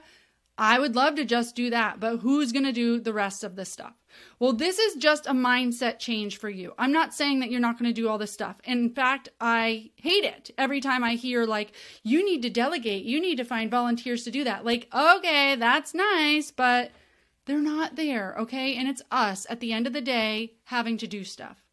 I 0.59 0.77
would 0.77 0.93
love 0.93 1.15
to 1.15 1.23
just 1.23 1.55
do 1.55 1.69
that, 1.69 2.01
but 2.01 2.17
who's 2.17 2.51
going 2.51 2.65
to 2.65 2.73
do 2.73 2.99
the 2.99 3.13
rest 3.13 3.45
of 3.45 3.55
the 3.55 3.63
stuff? 3.63 3.93
Well, 4.39 4.51
this 4.51 4.77
is 4.77 4.95
just 4.95 5.25
a 5.25 5.31
mindset 5.31 5.99
change 5.99 6.37
for 6.37 6.49
you. 6.49 6.73
I'm 6.77 6.91
not 6.91 7.13
saying 7.13 7.39
that 7.39 7.49
you're 7.49 7.61
not 7.61 7.79
going 7.79 7.89
to 7.89 8.01
do 8.01 8.09
all 8.09 8.17
this 8.17 8.33
stuff. 8.33 8.57
In 8.65 8.89
fact, 8.89 9.29
I 9.39 9.91
hate 9.95 10.25
it 10.25 10.51
every 10.57 10.81
time 10.81 11.01
I 11.01 11.15
hear, 11.15 11.45
like, 11.45 11.71
you 12.03 12.25
need 12.25 12.41
to 12.41 12.49
delegate, 12.49 13.05
you 13.05 13.21
need 13.21 13.37
to 13.37 13.45
find 13.45 13.71
volunteers 13.71 14.25
to 14.25 14.31
do 14.31 14.43
that. 14.43 14.65
Like, 14.65 14.89
okay, 14.93 15.55
that's 15.55 15.93
nice, 15.93 16.51
but 16.51 16.91
they're 17.45 17.59
not 17.59 17.95
there, 17.95 18.35
okay? 18.39 18.75
And 18.75 18.89
it's 18.89 19.01
us 19.09 19.47
at 19.49 19.61
the 19.61 19.71
end 19.71 19.87
of 19.87 19.93
the 19.93 20.01
day 20.01 20.55
having 20.65 20.97
to 20.97 21.07
do 21.07 21.23
stuff. 21.23 21.63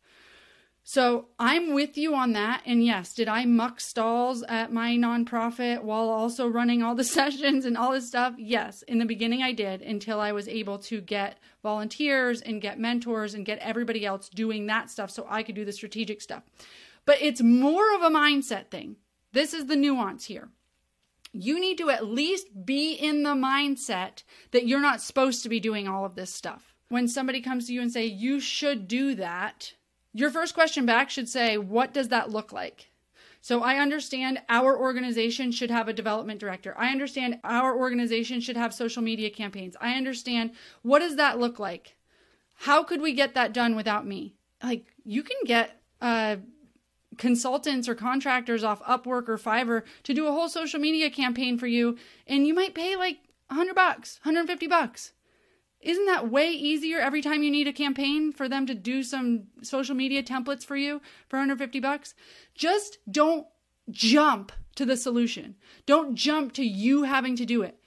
So 0.88 1.26
I'm 1.36 1.74
with 1.74 1.98
you 1.98 2.14
on 2.14 2.34
that. 2.34 2.62
And 2.64 2.84
yes, 2.84 3.12
did 3.12 3.26
I 3.26 3.44
muck 3.44 3.80
stalls 3.80 4.44
at 4.44 4.72
my 4.72 4.90
nonprofit 4.96 5.82
while 5.82 6.08
also 6.08 6.46
running 6.46 6.80
all 6.80 6.94
the 6.94 7.02
sessions 7.18 7.64
and 7.64 7.76
all 7.76 7.90
this 7.90 8.06
stuff? 8.06 8.34
Yes, 8.38 8.82
in 8.82 8.98
the 9.00 9.04
beginning 9.04 9.42
I 9.42 9.50
did 9.50 9.82
until 9.82 10.20
I 10.20 10.30
was 10.30 10.46
able 10.46 10.78
to 10.78 11.00
get 11.00 11.40
volunteers 11.60 12.40
and 12.40 12.62
get 12.62 12.78
mentors 12.78 13.34
and 13.34 13.44
get 13.44 13.58
everybody 13.58 14.06
else 14.06 14.28
doing 14.28 14.66
that 14.66 14.88
stuff 14.88 15.10
so 15.10 15.26
I 15.28 15.42
could 15.42 15.56
do 15.56 15.64
the 15.64 15.72
strategic 15.72 16.22
stuff. 16.22 16.44
But 17.04 17.20
it's 17.20 17.42
more 17.42 17.92
of 17.96 18.02
a 18.02 18.08
mindset 18.08 18.68
thing. 18.70 18.94
This 19.32 19.52
is 19.54 19.66
the 19.66 19.74
nuance 19.74 20.26
here. 20.26 20.50
You 21.32 21.58
need 21.58 21.78
to 21.78 21.90
at 21.90 22.06
least 22.06 22.64
be 22.64 22.92
in 22.92 23.24
the 23.24 23.34
mindset 23.34 24.22
that 24.52 24.68
you're 24.68 24.80
not 24.80 25.02
supposed 25.02 25.42
to 25.42 25.48
be 25.48 25.58
doing 25.58 25.88
all 25.88 26.04
of 26.04 26.14
this 26.14 26.32
stuff. 26.32 26.76
When 26.90 27.08
somebody 27.08 27.40
comes 27.40 27.66
to 27.66 27.72
you 27.72 27.82
and 27.82 27.90
say 27.90 28.06
you 28.06 28.38
should 28.38 28.86
do 28.86 29.16
that, 29.16 29.72
your 30.16 30.30
first 30.30 30.54
question 30.54 30.86
back 30.86 31.10
should 31.10 31.28
say, 31.28 31.58
What 31.58 31.92
does 31.92 32.08
that 32.08 32.30
look 32.30 32.52
like? 32.52 32.90
So 33.40 33.62
I 33.62 33.76
understand 33.76 34.40
our 34.48 34.76
organization 34.76 35.52
should 35.52 35.70
have 35.70 35.86
a 35.86 35.92
development 35.92 36.40
director. 36.40 36.74
I 36.76 36.90
understand 36.90 37.38
our 37.44 37.76
organization 37.76 38.40
should 38.40 38.56
have 38.56 38.74
social 38.74 39.02
media 39.02 39.30
campaigns. 39.30 39.76
I 39.80 39.94
understand 39.94 40.50
what 40.82 40.98
does 40.98 41.14
that 41.16 41.38
look 41.38 41.60
like? 41.60 41.96
How 42.54 42.82
could 42.82 43.00
we 43.00 43.12
get 43.12 43.34
that 43.34 43.52
done 43.52 43.76
without 43.76 44.06
me? 44.06 44.34
Like 44.62 44.86
you 45.04 45.22
can 45.22 45.36
get 45.44 45.80
uh, 46.00 46.36
consultants 47.18 47.88
or 47.88 47.94
contractors 47.94 48.64
off 48.64 48.82
Upwork 48.82 49.28
or 49.28 49.38
Fiverr 49.38 49.82
to 50.02 50.14
do 50.14 50.26
a 50.26 50.32
whole 50.32 50.48
social 50.48 50.80
media 50.80 51.10
campaign 51.10 51.58
for 51.58 51.66
you, 51.66 51.96
and 52.26 52.46
you 52.46 52.54
might 52.54 52.74
pay 52.74 52.96
like 52.96 53.18
100 53.48 53.74
bucks, 53.74 54.18
150 54.24 54.66
bucks. 54.66 55.12
Isn't 55.86 56.06
that 56.06 56.28
way 56.28 56.50
easier 56.50 56.98
every 56.98 57.22
time 57.22 57.44
you 57.44 57.50
need 57.50 57.68
a 57.68 57.72
campaign 57.72 58.32
for 58.32 58.48
them 58.48 58.66
to 58.66 58.74
do 58.74 59.04
some 59.04 59.44
social 59.62 59.94
media 59.94 60.20
templates 60.20 60.64
for 60.64 60.74
you 60.74 61.00
for 61.28 61.36
150 61.36 61.78
bucks? 61.78 62.12
Just 62.56 62.98
don't 63.08 63.46
jump 63.88 64.50
to 64.74 64.84
the 64.84 64.96
solution. 64.96 65.54
Don't 65.86 66.16
jump 66.16 66.54
to 66.54 66.64
you 66.64 67.04
having 67.04 67.36
to 67.36 67.46
do 67.46 67.62
it. 67.62 67.78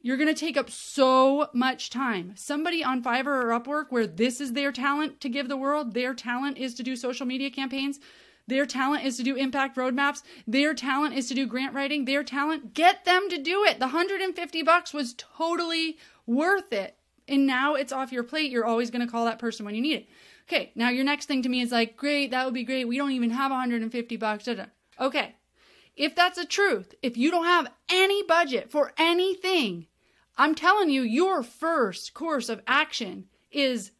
You're 0.00 0.16
going 0.16 0.34
to 0.34 0.40
take 0.40 0.56
up 0.56 0.70
so 0.70 1.50
much 1.52 1.90
time. 1.90 2.32
Somebody 2.36 2.82
on 2.82 3.02
Fiverr 3.02 3.44
or 3.44 3.60
Upwork 3.60 3.90
where 3.90 4.06
this 4.06 4.40
is 4.40 4.54
their 4.54 4.72
talent 4.72 5.20
to 5.20 5.28
give 5.28 5.48
the 5.50 5.58
world, 5.58 5.92
their 5.92 6.14
talent 6.14 6.56
is 6.56 6.72
to 6.76 6.82
do 6.82 6.96
social 6.96 7.26
media 7.26 7.50
campaigns, 7.50 8.00
their 8.46 8.64
talent 8.64 9.04
is 9.04 9.18
to 9.18 9.22
do 9.22 9.36
impact 9.36 9.76
roadmaps, 9.76 10.22
their 10.46 10.72
talent 10.72 11.14
is 11.14 11.28
to 11.28 11.34
do 11.34 11.46
grant 11.46 11.74
writing, 11.74 12.06
their 12.06 12.24
talent, 12.24 12.72
get 12.72 13.04
them 13.04 13.28
to 13.28 13.36
do 13.36 13.62
it. 13.64 13.78
The 13.78 13.88
150 13.88 14.62
bucks 14.62 14.94
was 14.94 15.14
totally 15.18 15.98
worth 16.26 16.72
it 16.72 16.96
and 17.30 17.46
now 17.46 17.74
it's 17.74 17.92
off 17.92 18.12
your 18.12 18.24
plate. 18.24 18.50
You're 18.50 18.66
always 18.66 18.90
going 18.90 19.04
to 19.04 19.10
call 19.10 19.24
that 19.24 19.38
person 19.38 19.64
when 19.64 19.74
you 19.74 19.80
need 19.80 19.94
it. 19.94 20.08
Okay, 20.48 20.72
now 20.74 20.90
your 20.90 21.04
next 21.04 21.26
thing 21.26 21.42
to 21.42 21.48
me 21.48 21.60
is 21.60 21.70
like, 21.70 21.96
great, 21.96 22.32
that 22.32 22.44
would 22.44 22.54
be 22.54 22.64
great. 22.64 22.88
We 22.88 22.96
don't 22.96 23.12
even 23.12 23.30
have 23.30 23.50
150 23.50 24.16
bucks. 24.16 24.48
Okay, 25.00 25.36
if 25.96 26.14
that's 26.14 26.38
the 26.38 26.44
truth, 26.44 26.94
if 27.02 27.16
you 27.16 27.30
don't 27.30 27.44
have 27.44 27.72
any 27.88 28.22
budget 28.24 28.70
for 28.70 28.92
anything, 28.98 29.86
I'm 30.36 30.54
telling 30.54 30.90
you, 30.90 31.02
your 31.02 31.42
first 31.42 32.14
course 32.14 32.48
of 32.48 32.62
action 32.66 33.26
is 33.50 33.92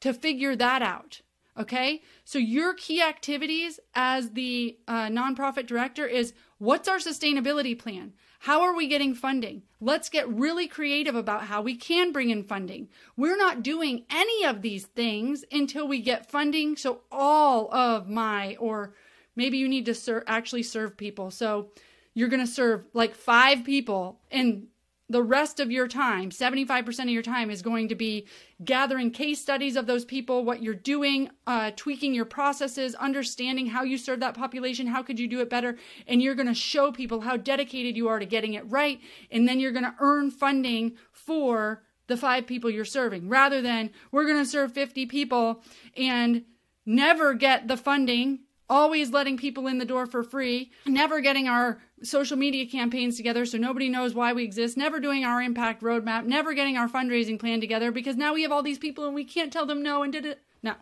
to 0.00 0.12
figure 0.12 0.56
that 0.56 0.82
out. 0.82 1.22
Okay, 1.58 2.02
so 2.24 2.38
your 2.38 2.74
key 2.74 3.02
activities 3.02 3.80
as 3.94 4.30
the 4.30 4.78
uh, 4.86 5.08
nonprofit 5.08 5.66
director 5.66 6.06
is 6.06 6.32
what's 6.58 6.88
our 6.88 6.98
sustainability 6.98 7.78
plan? 7.78 8.12
How 8.44 8.62
are 8.62 8.74
we 8.74 8.86
getting 8.86 9.14
funding? 9.14 9.64
Let's 9.82 10.08
get 10.08 10.26
really 10.26 10.66
creative 10.66 11.14
about 11.14 11.44
how 11.44 11.60
we 11.60 11.76
can 11.76 12.10
bring 12.10 12.30
in 12.30 12.42
funding. 12.42 12.88
We're 13.14 13.36
not 13.36 13.62
doing 13.62 14.04
any 14.08 14.46
of 14.46 14.62
these 14.62 14.86
things 14.86 15.44
until 15.52 15.86
we 15.86 16.00
get 16.00 16.30
funding. 16.30 16.78
So, 16.78 17.00
all 17.12 17.72
of 17.74 18.08
my, 18.08 18.56
or 18.56 18.94
maybe 19.36 19.58
you 19.58 19.68
need 19.68 19.84
to 19.84 19.94
ser- 19.94 20.24
actually 20.26 20.62
serve 20.62 20.96
people. 20.96 21.30
So, 21.30 21.68
you're 22.14 22.30
going 22.30 22.40
to 22.40 22.50
serve 22.50 22.86
like 22.94 23.14
five 23.14 23.62
people 23.62 24.20
and 24.30 24.68
the 25.10 25.22
rest 25.22 25.58
of 25.58 25.72
your 25.72 25.88
time, 25.88 26.30
75% 26.30 27.00
of 27.00 27.08
your 27.08 27.22
time, 27.22 27.50
is 27.50 27.62
going 27.62 27.88
to 27.88 27.96
be 27.96 28.28
gathering 28.64 29.10
case 29.10 29.40
studies 29.40 29.74
of 29.74 29.86
those 29.86 30.04
people, 30.04 30.44
what 30.44 30.62
you're 30.62 30.72
doing, 30.72 31.28
uh, 31.48 31.72
tweaking 31.74 32.14
your 32.14 32.24
processes, 32.24 32.94
understanding 32.94 33.66
how 33.66 33.82
you 33.82 33.98
serve 33.98 34.20
that 34.20 34.36
population, 34.36 34.86
how 34.86 35.02
could 35.02 35.18
you 35.18 35.26
do 35.26 35.40
it 35.40 35.50
better. 35.50 35.76
And 36.06 36.22
you're 36.22 36.36
going 36.36 36.46
to 36.46 36.54
show 36.54 36.92
people 36.92 37.22
how 37.22 37.36
dedicated 37.36 37.96
you 37.96 38.06
are 38.06 38.20
to 38.20 38.24
getting 38.24 38.54
it 38.54 38.70
right. 38.70 39.00
And 39.32 39.48
then 39.48 39.58
you're 39.58 39.72
going 39.72 39.84
to 39.84 39.96
earn 39.98 40.30
funding 40.30 40.96
for 41.10 41.82
the 42.06 42.16
five 42.16 42.46
people 42.46 42.70
you're 42.70 42.84
serving 42.84 43.28
rather 43.28 43.60
than 43.60 43.90
we're 44.12 44.26
going 44.26 44.42
to 44.42 44.48
serve 44.48 44.72
50 44.72 45.06
people 45.06 45.62
and 45.96 46.44
never 46.86 47.34
get 47.34 47.66
the 47.66 47.76
funding 47.76 48.40
always 48.70 49.10
letting 49.10 49.36
people 49.36 49.66
in 49.66 49.78
the 49.78 49.84
door 49.84 50.06
for 50.06 50.22
free, 50.22 50.70
never 50.86 51.20
getting 51.20 51.48
our 51.48 51.82
social 52.02 52.36
media 52.36 52.64
campaigns 52.64 53.16
together 53.16 53.44
so 53.44 53.58
nobody 53.58 53.88
knows 53.88 54.14
why 54.14 54.32
we 54.32 54.44
exist, 54.44 54.76
never 54.76 55.00
doing 55.00 55.24
our 55.24 55.42
impact 55.42 55.82
roadmap, 55.82 56.24
never 56.24 56.54
getting 56.54 56.78
our 56.78 56.88
fundraising 56.88 57.38
plan 57.38 57.60
together 57.60 57.90
because 57.90 58.16
now 58.16 58.32
we 58.32 58.42
have 58.42 58.52
all 58.52 58.62
these 58.62 58.78
people 58.78 59.04
and 59.04 59.14
we 59.14 59.24
can't 59.24 59.52
tell 59.52 59.66
them 59.66 59.82
no 59.82 60.02
and 60.02 60.12
did 60.12 60.24
it. 60.24 60.40
No. 60.62 60.74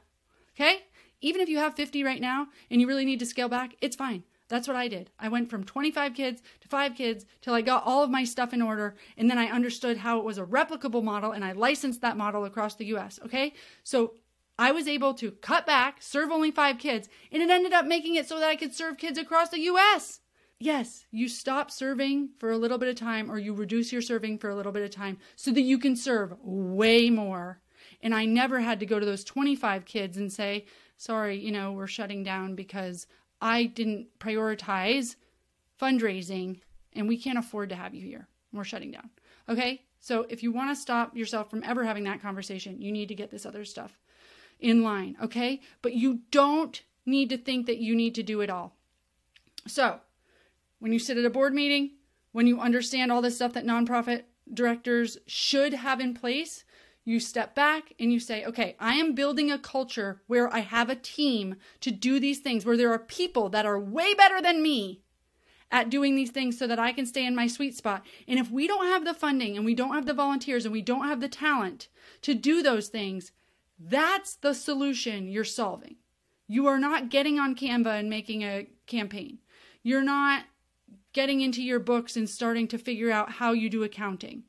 Okay? 0.54 0.82
Even 1.20 1.40
if 1.40 1.48
you 1.48 1.58
have 1.58 1.74
50 1.74 2.04
right 2.04 2.20
now 2.20 2.46
and 2.70 2.80
you 2.80 2.86
really 2.86 3.06
need 3.06 3.18
to 3.18 3.26
scale 3.26 3.48
back, 3.48 3.74
it's 3.80 3.96
fine. 3.96 4.22
That's 4.48 4.68
what 4.68 4.76
I 4.76 4.88
did. 4.88 5.10
I 5.18 5.28
went 5.28 5.50
from 5.50 5.64
25 5.64 6.14
kids 6.14 6.42
to 6.60 6.68
5 6.68 6.94
kids 6.94 7.26
till 7.42 7.54
I 7.54 7.60
got 7.60 7.84
all 7.84 8.02
of 8.02 8.10
my 8.10 8.24
stuff 8.24 8.52
in 8.52 8.62
order 8.62 8.96
and 9.16 9.28
then 9.30 9.38
I 9.38 9.46
understood 9.46 9.98
how 9.98 10.18
it 10.18 10.24
was 10.24 10.38
a 10.38 10.44
replicable 10.44 11.02
model 11.02 11.32
and 11.32 11.44
I 11.44 11.52
licensed 11.52 12.00
that 12.02 12.16
model 12.16 12.44
across 12.44 12.74
the 12.74 12.86
US, 12.86 13.18
okay? 13.24 13.54
So 13.82 14.14
I 14.58 14.72
was 14.72 14.88
able 14.88 15.14
to 15.14 15.30
cut 15.30 15.66
back, 15.66 15.98
serve 16.00 16.30
only 16.30 16.50
5 16.50 16.78
kids, 16.78 17.08
and 17.30 17.42
it 17.42 17.50
ended 17.50 17.72
up 17.72 17.86
making 17.86 18.16
it 18.16 18.28
so 18.28 18.40
that 18.40 18.48
I 18.48 18.56
could 18.56 18.74
serve 18.74 18.98
kids 18.98 19.18
across 19.18 19.50
the 19.50 19.60
US 19.60 20.20
yes, 20.58 21.06
you 21.10 21.28
stop 21.28 21.70
serving 21.70 22.30
for 22.38 22.50
a 22.50 22.58
little 22.58 22.78
bit 22.78 22.88
of 22.88 22.96
time 22.96 23.30
or 23.30 23.38
you 23.38 23.52
reduce 23.52 23.92
your 23.92 24.02
serving 24.02 24.38
for 24.38 24.50
a 24.50 24.54
little 24.54 24.72
bit 24.72 24.82
of 24.82 24.90
time 24.90 25.18
so 25.36 25.50
that 25.52 25.62
you 25.62 25.78
can 25.78 25.96
serve 25.96 26.34
way 26.42 27.10
more. 27.10 27.60
And 28.02 28.14
I 28.14 28.24
never 28.24 28.60
had 28.60 28.80
to 28.80 28.86
go 28.86 28.98
to 28.98 29.06
those 29.06 29.24
25 29.24 29.84
kids 29.84 30.16
and 30.16 30.32
say, 30.32 30.66
sorry, 30.96 31.38
you 31.38 31.52
know, 31.52 31.72
we're 31.72 31.86
shutting 31.86 32.22
down 32.22 32.54
because 32.54 33.06
I 33.40 33.64
didn't 33.64 34.08
prioritize 34.18 35.16
fundraising 35.80 36.60
and 36.92 37.08
we 37.08 37.16
can't 37.16 37.38
afford 37.38 37.68
to 37.70 37.76
have 37.76 37.94
you 37.94 38.04
here. 38.04 38.28
We're 38.52 38.64
shutting 38.64 38.90
down. 38.90 39.10
Okay? 39.48 39.82
So 40.00 40.26
if 40.28 40.42
you 40.42 40.52
want 40.52 40.70
to 40.70 40.80
stop 40.80 41.16
yourself 41.16 41.50
from 41.50 41.62
ever 41.64 41.84
having 41.84 42.04
that 42.04 42.22
conversation, 42.22 42.80
you 42.80 42.92
need 42.92 43.08
to 43.08 43.14
get 43.14 43.30
this 43.30 43.46
other 43.46 43.64
stuff 43.64 43.98
in 44.58 44.82
line. 44.82 45.16
Okay? 45.22 45.60
But 45.82 45.94
you 45.94 46.20
don't 46.30 46.82
need 47.06 47.30
to 47.30 47.38
think 47.38 47.66
that 47.66 47.78
you 47.78 47.94
need 47.94 48.14
to 48.16 48.22
do 48.22 48.40
it 48.40 48.50
all. 48.50 48.76
So, 49.66 50.00
when 50.78 50.92
you 50.92 50.98
sit 50.98 51.18
at 51.18 51.24
a 51.24 51.30
board 51.30 51.54
meeting, 51.54 51.92
when 52.32 52.46
you 52.46 52.60
understand 52.60 53.10
all 53.10 53.22
this 53.22 53.36
stuff 53.36 53.52
that 53.54 53.66
nonprofit 53.66 54.24
directors 54.52 55.18
should 55.26 55.74
have 55.74 56.00
in 56.00 56.14
place, 56.14 56.64
you 57.04 57.18
step 57.18 57.54
back 57.54 57.94
and 57.98 58.12
you 58.12 58.20
say, 58.20 58.44
okay, 58.44 58.76
I 58.78 58.94
am 58.94 59.14
building 59.14 59.50
a 59.50 59.58
culture 59.58 60.22
where 60.26 60.52
I 60.52 60.60
have 60.60 60.90
a 60.90 60.94
team 60.94 61.56
to 61.80 61.90
do 61.90 62.20
these 62.20 62.40
things, 62.40 62.66
where 62.66 62.76
there 62.76 62.92
are 62.92 62.98
people 62.98 63.48
that 63.48 63.66
are 63.66 63.80
way 63.80 64.14
better 64.14 64.42
than 64.42 64.62
me 64.62 65.00
at 65.70 65.90
doing 65.90 66.16
these 66.16 66.30
things 66.30 66.58
so 66.58 66.66
that 66.66 66.78
I 66.78 66.92
can 66.92 67.06
stay 67.06 67.24
in 67.24 67.34
my 67.34 67.46
sweet 67.46 67.74
spot. 67.74 68.04
And 68.26 68.38
if 68.38 68.50
we 68.50 68.66
don't 68.66 68.86
have 68.86 69.04
the 69.04 69.14
funding 69.14 69.56
and 69.56 69.64
we 69.64 69.74
don't 69.74 69.94
have 69.94 70.06
the 70.06 70.14
volunteers 70.14 70.64
and 70.64 70.72
we 70.72 70.82
don't 70.82 71.08
have 71.08 71.20
the 71.20 71.28
talent 71.28 71.88
to 72.22 72.34
do 72.34 72.62
those 72.62 72.88
things, 72.88 73.32
that's 73.78 74.36
the 74.36 74.54
solution 74.54 75.28
you're 75.28 75.44
solving. 75.44 75.96
You 76.46 76.66
are 76.66 76.78
not 76.78 77.10
getting 77.10 77.38
on 77.38 77.54
Canva 77.54 77.98
and 77.98 78.10
making 78.10 78.42
a 78.42 78.66
campaign. 78.86 79.38
You're 79.82 80.02
not 80.02 80.44
getting 81.12 81.40
into 81.40 81.62
your 81.62 81.78
books 81.78 82.16
and 82.16 82.28
starting 82.28 82.68
to 82.68 82.78
figure 82.78 83.10
out 83.10 83.32
how 83.32 83.52
you 83.52 83.68
do 83.70 83.82
accounting. 83.82 84.44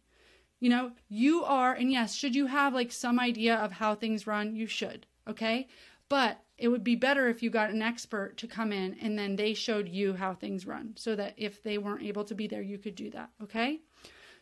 You 0.59 0.69
know, 0.69 0.91
you 1.07 1.43
are, 1.43 1.73
and 1.73 1.91
yes, 1.91 2.15
should 2.15 2.35
you 2.35 2.47
have 2.47 2.73
like 2.73 2.91
some 2.91 3.19
idea 3.19 3.55
of 3.55 3.71
how 3.71 3.95
things 3.95 4.27
run? 4.27 4.55
You 4.55 4.67
should, 4.67 5.05
okay? 5.27 5.67
But 6.09 6.41
it 6.57 6.67
would 6.67 6.83
be 6.83 6.95
better 6.95 7.29
if 7.29 7.41
you 7.41 7.49
got 7.49 7.69
an 7.69 7.81
expert 7.81 8.35
to 8.37 8.47
come 8.47 8.73
in 8.73 8.97
and 9.01 9.17
then 9.17 9.35
they 9.35 9.53
showed 9.53 9.87
you 9.87 10.13
how 10.13 10.33
things 10.33 10.65
run 10.65 10.93
so 10.97 11.15
that 11.15 11.33
if 11.37 11.63
they 11.63 11.77
weren't 11.77 12.03
able 12.03 12.25
to 12.25 12.35
be 12.35 12.47
there, 12.47 12.61
you 12.61 12.77
could 12.77 12.95
do 12.95 13.09
that, 13.11 13.29
okay? 13.41 13.79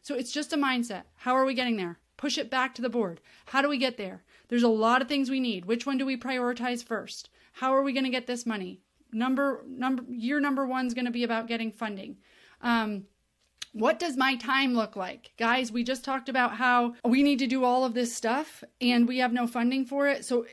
So 0.02 0.16
it's 0.16 0.32
just 0.32 0.54
a 0.54 0.58
mindset. 0.58 1.04
How 1.16 1.36
are 1.36 1.46
we 1.46 1.54
getting 1.54 1.78
there? 1.78 2.00
Push 2.18 2.40
it 2.40 2.50
back 2.50 2.74
to 2.76 2.82
the 2.82 2.90
board. 2.90 3.22
How 3.48 3.62
do 3.62 3.70
we 3.70 3.78
get 3.78 3.98
there? 3.98 4.24
There's 4.50 4.64
a 4.64 4.68
lot 4.68 5.02
of 5.02 5.08
things 5.08 5.30
we 5.30 5.40
need. 5.40 5.66
Which 5.66 5.86
one 5.86 5.98
do 5.98 6.06
we 6.06 6.18
prioritize 6.18 6.84
first? 6.84 7.30
How 7.54 7.74
are 7.76 7.82
we 7.82 7.94
going 7.94 8.06
to 8.06 8.10
get 8.10 8.28
this 8.28 8.46
money? 8.46 8.82
Number 9.12 9.64
number 9.68 10.04
year 10.10 10.40
number 10.40 10.66
one 10.66 10.86
is 10.86 10.94
going 10.94 11.06
to 11.06 11.12
be 11.12 11.24
about 11.24 11.48
getting 11.48 11.72
funding. 11.72 12.18
Um, 12.62 13.06
what 13.74 14.00
does 14.00 14.18
my 14.18 14.36
time 14.36 14.74
look 14.74 14.96
like? 14.96 15.32
Guys, 15.38 15.72
we 15.72 15.84
just 15.84 16.04
talked 16.04 16.30
about 16.30 16.56
how 16.56 16.96
we 17.06 17.24
need 17.24 17.40
to 17.40 17.48
do 17.48 17.64
all 17.64 17.86
of 17.86 17.94
this 17.94 18.16
stuff 18.16 18.64
and 18.82 19.08
we 19.08 19.20
have 19.20 19.34
no 19.34 19.46
funding 19.48 19.86
for 19.86 20.08
it. 20.08 20.26
So 20.26 20.46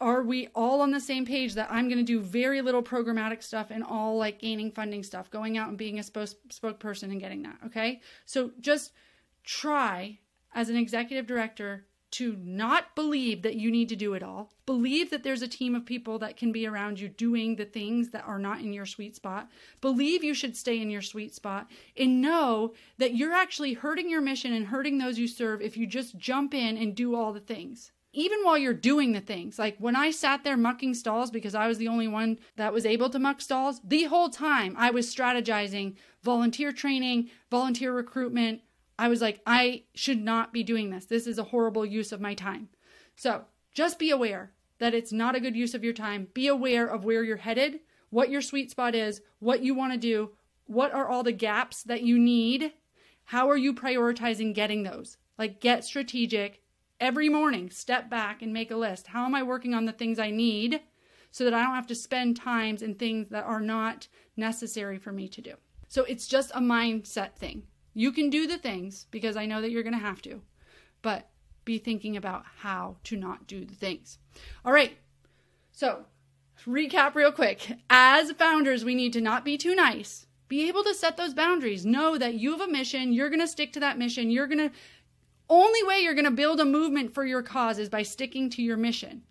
are 0.00 0.22
we 0.22 0.48
all 0.54 0.80
on 0.80 0.92
the 0.92 1.00
same 1.00 1.26
page 1.26 1.54
that 1.54 1.70
I'm 1.70 1.88
going 1.88 1.98
to 1.98 2.04
do 2.04 2.20
very 2.20 2.62
little 2.62 2.82
programmatic 2.82 3.42
stuff 3.42 3.70
and 3.70 3.82
all 3.82 4.16
like 4.16 4.38
gaining 4.38 4.70
funding 4.70 5.02
stuff, 5.02 5.30
going 5.30 5.58
out 5.58 5.68
and 5.68 5.78
being 5.78 5.98
a 5.98 6.02
spoke- 6.02 6.36
spokesperson 6.48 7.04
and 7.04 7.20
getting 7.20 7.42
that? 7.42 7.58
Okay. 7.66 8.00
So 8.24 8.52
just 8.60 8.92
try 9.44 10.18
as 10.54 10.68
an 10.68 10.76
executive 10.76 11.26
director 11.26 11.86
to 12.12 12.36
not 12.44 12.94
believe 12.94 13.42
that 13.42 13.56
you 13.56 13.70
need 13.70 13.88
to 13.88 13.96
do 13.96 14.14
it 14.14 14.22
all. 14.22 14.52
Believe 14.66 15.10
that 15.10 15.22
there's 15.24 15.42
a 15.42 15.48
team 15.48 15.74
of 15.74 15.86
people 15.86 16.18
that 16.18 16.36
can 16.36 16.52
be 16.52 16.66
around 16.66 17.00
you 17.00 17.08
doing 17.08 17.56
the 17.56 17.64
things 17.64 18.10
that 18.10 18.24
are 18.26 18.38
not 18.38 18.60
in 18.60 18.72
your 18.72 18.86
sweet 18.86 19.16
spot. 19.16 19.50
Believe 19.80 20.22
you 20.22 20.34
should 20.34 20.56
stay 20.56 20.80
in 20.80 20.90
your 20.90 21.02
sweet 21.02 21.34
spot 21.34 21.70
and 21.96 22.20
know 22.20 22.74
that 22.98 23.14
you're 23.14 23.32
actually 23.32 23.72
hurting 23.72 24.10
your 24.10 24.20
mission 24.20 24.52
and 24.52 24.66
hurting 24.66 24.98
those 24.98 25.18
you 25.18 25.26
serve 25.26 25.62
if 25.62 25.76
you 25.76 25.86
just 25.86 26.18
jump 26.18 26.54
in 26.54 26.76
and 26.76 26.94
do 26.94 27.14
all 27.14 27.32
the 27.32 27.40
things. 27.40 27.92
Even 28.14 28.44
while 28.44 28.58
you're 28.58 28.74
doing 28.74 29.12
the 29.12 29.20
things, 29.20 29.58
like 29.58 29.78
when 29.78 29.96
I 29.96 30.10
sat 30.10 30.44
there 30.44 30.58
mucking 30.58 30.92
stalls 30.92 31.30
because 31.30 31.54
I 31.54 31.66
was 31.66 31.78
the 31.78 31.88
only 31.88 32.08
one 32.08 32.38
that 32.56 32.74
was 32.74 32.84
able 32.84 33.08
to 33.08 33.18
muck 33.18 33.40
stalls, 33.40 33.80
the 33.82 34.04
whole 34.04 34.28
time 34.28 34.74
I 34.78 34.90
was 34.90 35.12
strategizing 35.12 35.96
volunteer 36.22 36.72
training, 36.72 37.30
volunteer 37.50 37.90
recruitment, 37.90 38.60
I 39.02 39.08
was 39.08 39.20
like, 39.20 39.40
I 39.44 39.82
should 39.96 40.22
not 40.22 40.52
be 40.52 40.62
doing 40.62 40.90
this. 40.90 41.06
This 41.06 41.26
is 41.26 41.36
a 41.36 41.42
horrible 41.42 41.84
use 41.84 42.12
of 42.12 42.20
my 42.20 42.34
time. 42.34 42.68
So 43.16 43.46
just 43.74 43.98
be 43.98 44.12
aware 44.12 44.52
that 44.78 44.94
it's 44.94 45.12
not 45.12 45.34
a 45.34 45.40
good 45.40 45.56
use 45.56 45.74
of 45.74 45.82
your 45.82 45.92
time. 45.92 46.28
Be 46.34 46.46
aware 46.46 46.86
of 46.86 47.04
where 47.04 47.24
you're 47.24 47.38
headed, 47.38 47.80
what 48.10 48.30
your 48.30 48.40
sweet 48.40 48.70
spot 48.70 48.94
is, 48.94 49.20
what 49.40 49.64
you 49.64 49.74
want 49.74 49.92
to 49.92 49.98
do, 49.98 50.30
what 50.66 50.94
are 50.94 51.08
all 51.08 51.24
the 51.24 51.32
gaps 51.32 51.82
that 51.82 52.04
you 52.04 52.16
need, 52.16 52.74
how 53.24 53.50
are 53.50 53.56
you 53.56 53.74
prioritizing 53.74 54.54
getting 54.54 54.84
those? 54.84 55.16
Like, 55.36 55.58
get 55.58 55.84
strategic 55.84 56.62
every 57.00 57.28
morning, 57.28 57.70
step 57.70 58.08
back 58.08 58.40
and 58.40 58.52
make 58.52 58.70
a 58.70 58.76
list. 58.76 59.08
How 59.08 59.24
am 59.24 59.34
I 59.34 59.42
working 59.42 59.74
on 59.74 59.84
the 59.84 59.90
things 59.90 60.20
I 60.20 60.30
need 60.30 60.80
so 61.32 61.42
that 61.42 61.54
I 61.54 61.64
don't 61.64 61.74
have 61.74 61.88
to 61.88 61.96
spend 61.96 62.36
times 62.36 62.82
in 62.82 62.94
things 62.94 63.30
that 63.30 63.46
are 63.46 63.58
not 63.58 64.06
necessary 64.36 64.98
for 64.98 65.10
me 65.10 65.26
to 65.26 65.40
do? 65.40 65.54
So 65.88 66.04
it's 66.04 66.28
just 66.28 66.52
a 66.54 66.60
mindset 66.60 67.34
thing. 67.34 67.64
You 67.94 68.12
can 68.12 68.30
do 68.30 68.46
the 68.46 68.58
things 68.58 69.06
because 69.10 69.36
I 69.36 69.46
know 69.46 69.60
that 69.60 69.70
you're 69.70 69.82
going 69.82 69.92
to 69.94 69.98
have 69.98 70.22
to, 70.22 70.42
but 71.02 71.28
be 71.64 71.78
thinking 71.78 72.16
about 72.16 72.44
how 72.58 72.96
to 73.04 73.16
not 73.16 73.46
do 73.46 73.64
the 73.64 73.74
things. 73.74 74.18
All 74.64 74.72
right. 74.72 74.96
So, 75.72 76.06
recap 76.66 77.14
real 77.14 77.32
quick. 77.32 77.78
As 77.90 78.32
founders, 78.32 78.84
we 78.84 78.94
need 78.94 79.12
to 79.12 79.20
not 79.20 79.44
be 79.44 79.56
too 79.56 79.74
nice. 79.74 80.26
Be 80.48 80.68
able 80.68 80.84
to 80.84 80.94
set 80.94 81.16
those 81.16 81.34
boundaries. 81.34 81.86
Know 81.86 82.18
that 82.18 82.34
you 82.34 82.52
have 82.52 82.60
a 82.60 82.70
mission. 82.70 83.12
You're 83.12 83.30
going 83.30 83.40
to 83.40 83.48
stick 83.48 83.72
to 83.74 83.80
that 83.80 83.98
mission. 83.98 84.30
You're 84.30 84.46
going 84.46 84.70
to, 84.70 84.70
only 85.48 85.82
way 85.84 86.00
you're 86.00 86.14
going 86.14 86.24
to 86.24 86.30
build 86.30 86.60
a 86.60 86.64
movement 86.64 87.14
for 87.14 87.24
your 87.24 87.42
cause 87.42 87.78
is 87.78 87.88
by 87.88 88.02
sticking 88.02 88.50
to 88.50 88.62
your 88.62 88.76
mission 88.76 89.22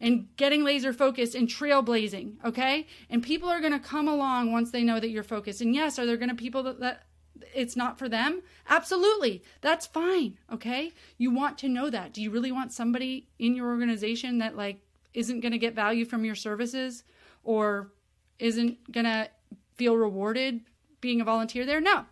and 0.00 0.28
getting 0.36 0.64
laser 0.64 0.92
focused 0.92 1.34
and 1.34 1.48
trailblazing, 1.48 2.34
okay? 2.44 2.86
And 3.08 3.22
people 3.22 3.48
are 3.48 3.60
going 3.60 3.72
to 3.72 3.78
come 3.78 4.08
along 4.08 4.52
once 4.52 4.70
they 4.70 4.82
know 4.82 5.00
that 5.00 5.08
you're 5.08 5.22
focused. 5.22 5.62
And 5.62 5.74
yes, 5.74 5.98
are 5.98 6.04
there 6.04 6.18
going 6.18 6.28
to 6.28 6.34
people 6.34 6.62
that, 6.64 6.80
that 6.80 7.05
it's 7.54 7.76
not 7.76 7.98
for 7.98 8.08
them? 8.08 8.42
Absolutely. 8.68 9.42
That's 9.60 9.86
fine. 9.86 10.38
Okay. 10.52 10.92
You 11.18 11.30
want 11.30 11.58
to 11.58 11.68
know 11.68 11.90
that. 11.90 12.12
Do 12.12 12.22
you 12.22 12.30
really 12.30 12.52
want 12.52 12.72
somebody 12.72 13.28
in 13.38 13.54
your 13.54 13.68
organization 13.68 14.38
that 14.38 14.56
like 14.56 14.80
isn't 15.14 15.40
going 15.40 15.52
to 15.52 15.58
get 15.58 15.74
value 15.74 16.04
from 16.04 16.24
your 16.24 16.34
services 16.34 17.04
or 17.42 17.92
isn't 18.38 18.92
going 18.92 19.06
to 19.06 19.30
feel 19.76 19.96
rewarded 19.96 20.60
being 21.00 21.20
a 21.20 21.24
volunteer 21.24 21.64
there? 21.64 21.80
No. 21.80 22.04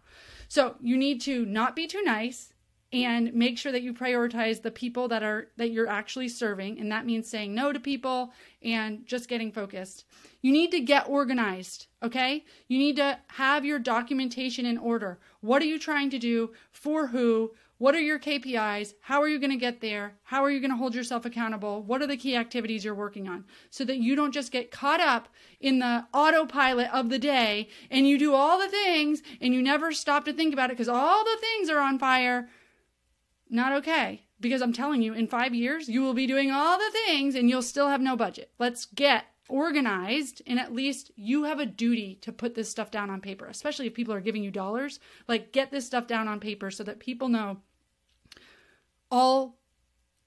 So 0.49 0.77
you 0.81 0.97
need 0.97 1.21
to 1.23 1.45
not 1.45 1.77
be 1.77 1.87
too 1.87 2.03
nice 2.03 2.54
and 2.95 3.35
make 3.35 3.59
sure 3.59 3.73
that 3.73 3.83
you 3.83 3.93
prioritize 3.93 4.63
the 4.63 4.71
people 4.71 5.09
that 5.09 5.23
are 5.23 5.49
that 5.57 5.71
you're 5.71 5.89
actually 5.89 6.29
serving 6.29 6.79
and 6.79 6.91
that 6.91 7.05
means 7.05 7.29
saying 7.29 7.55
no 7.55 7.73
to 7.73 7.81
people 7.81 8.33
and 8.63 9.05
just 9.05 9.29
getting 9.29 9.51
focused 9.51 10.05
you 10.43 10.53
need 10.53 10.71
to 10.71 10.81
get 10.81 11.09
organized 11.09 11.89
okay 12.03 12.45
you 12.69 12.79
need 12.79 12.97
to 12.97 13.19
have 13.29 13.65
your 13.65 13.79
documentation 13.79 14.65
in 14.65 14.79
order 14.79 15.19
what 15.41 15.61
are 15.61 15.67
you 15.67 15.79
trying 15.79 16.09
to 16.09 16.19
do 16.19 16.53
for 16.71 17.09
who 17.09 17.51
what 17.79 17.97
are 17.97 18.01
your 18.01 18.21
KPIs? 18.21 18.95
How 19.01 19.21
are 19.21 19.29
you 19.29 19.41
going 19.41 19.51
to 19.51 19.57
get 19.57 19.81
there? 19.81 20.15
How 20.23 20.45
are 20.45 20.51
you 20.51 20.61
going 20.61 20.71
to 20.71 20.77
hold 20.77 20.95
yourself 20.95 21.25
accountable? 21.25 21.83
What 21.83 22.01
are 22.01 22.07
the 22.07 22.17
key 22.17 22.37
activities 22.37 22.85
you're 22.85 22.95
working 22.95 23.29
on? 23.29 23.45
So 23.71 23.85
that 23.85 23.99
you 23.99 24.15
don't 24.15 24.33
just 24.33 24.53
get 24.53 24.71
caught 24.71 25.01
up 25.01 25.29
in 25.61 25.81
the 25.81 26.07
autopilot 26.15 26.89
of 26.95 27.11
the 27.11 27.19
day 27.19 27.69
and 27.91 28.09
you 28.09 28.17
do 28.17 28.33
all 28.33 28.61
the 28.61 28.69
things 28.69 29.23
and 29.41 29.53
you 29.53 29.61
never 29.61 29.91
stop 29.91 30.25
to 30.27 30.33
think 30.33 30.53
about 30.53 30.71
it 30.71 30.75
because 30.75 30.89
all 30.89 31.25
the 31.25 31.37
things 31.41 31.69
are 31.69 31.81
on 31.81 31.99
fire 31.99 32.49
not 33.55 33.73
okay. 33.73 34.27
Because 34.41 34.61
I'm 34.61 34.73
telling 34.73 35.01
you, 35.01 35.15
in 35.15 35.29
five 35.29 35.55
years, 35.55 35.89
you 35.89 36.03
will 36.03 36.13
be 36.13 36.27
doing 36.27 36.51
all 36.51 36.77
the 36.77 36.91
things 37.07 37.35
and 37.35 37.49
you'll 37.49 37.63
still 37.63 37.89
have 37.89 38.01
no 38.01 38.17
budget. 38.17 38.51
Let's 38.59 38.85
get 38.85 39.25
organized 39.49 40.43
and 40.47 40.59
at 40.59 40.75
least 40.75 41.11
you 41.17 41.45
have 41.45 41.61
a 41.61 41.67
duty 41.67 42.19
to 42.23 42.33
put 42.33 42.55
this 42.55 42.69
stuff 42.69 42.91
down 42.91 43.11
on 43.11 43.21
paper, 43.21 43.47
especially 43.47 43.87
if 43.87 43.95
people 43.95 44.13
are 44.13 44.21
giving 44.21 44.43
you 44.43 44.51
dollars. 44.51 44.99
Like, 45.29 45.53
get 45.53 45.71
this 45.71 45.87
stuff 45.87 46.07
down 46.07 46.29
on 46.29 46.41
paper 46.41 46.71
so 46.71 46.83
that 46.85 46.99
people 46.99 47.29
know 47.29 47.59
all 49.11 49.59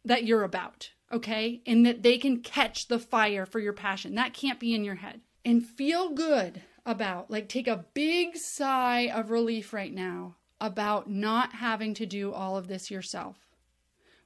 that 0.05 0.23
you're 0.23 0.43
about, 0.43 0.91
okay? 1.11 1.61
And 1.65 1.85
that 1.85 2.01
they 2.01 2.17
can 2.17 2.39
catch 2.39 2.87
the 2.87 2.99
fire 2.99 3.45
for 3.45 3.59
your 3.59 3.73
passion. 3.73 4.15
That 4.15 4.33
can't 4.33 4.59
be 4.59 4.73
in 4.73 4.83
your 4.83 4.95
head. 4.95 5.21
And 5.43 5.65
feel 5.65 6.13
good 6.13 6.61
about, 6.85 7.29
like, 7.29 7.49
take 7.49 7.67
a 7.67 7.85
big 7.93 8.37
sigh 8.37 9.11
of 9.13 9.31
relief 9.31 9.73
right 9.73 9.93
now 9.93 10.35
about 10.59 11.09
not 11.09 11.53
having 11.53 11.93
to 11.95 12.05
do 12.05 12.33
all 12.33 12.57
of 12.57 12.67
this 12.67 12.89
yourself. 12.89 13.37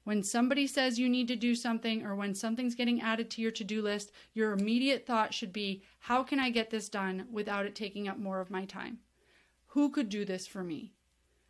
When 0.04 0.24
somebody 0.24 0.66
says 0.66 0.98
you 0.98 1.08
need 1.08 1.28
to 1.28 1.36
do 1.36 1.54
something 1.54 2.04
or 2.04 2.16
when 2.16 2.34
something's 2.34 2.74
getting 2.74 3.02
added 3.02 3.30
to 3.32 3.42
your 3.42 3.52
to 3.52 3.64
do 3.64 3.82
list, 3.82 4.12
your 4.34 4.52
immediate 4.52 5.06
thought 5.06 5.34
should 5.34 5.54
be, 5.54 5.84
How 6.00 6.24
can 6.24 6.40
I 6.40 6.50
get 6.50 6.72
this 6.72 6.90
done 6.90 7.28
without 7.32 7.66
it 7.66 7.76
taking 7.76 8.08
up 8.08 8.18
more 8.18 8.42
of 8.42 8.50
my 8.50 8.66
time? 8.66 9.00
Who 9.68 9.90
could 9.90 10.10
do 10.10 10.26
this 10.26 10.48
for 10.48 10.64
me? 10.64 10.94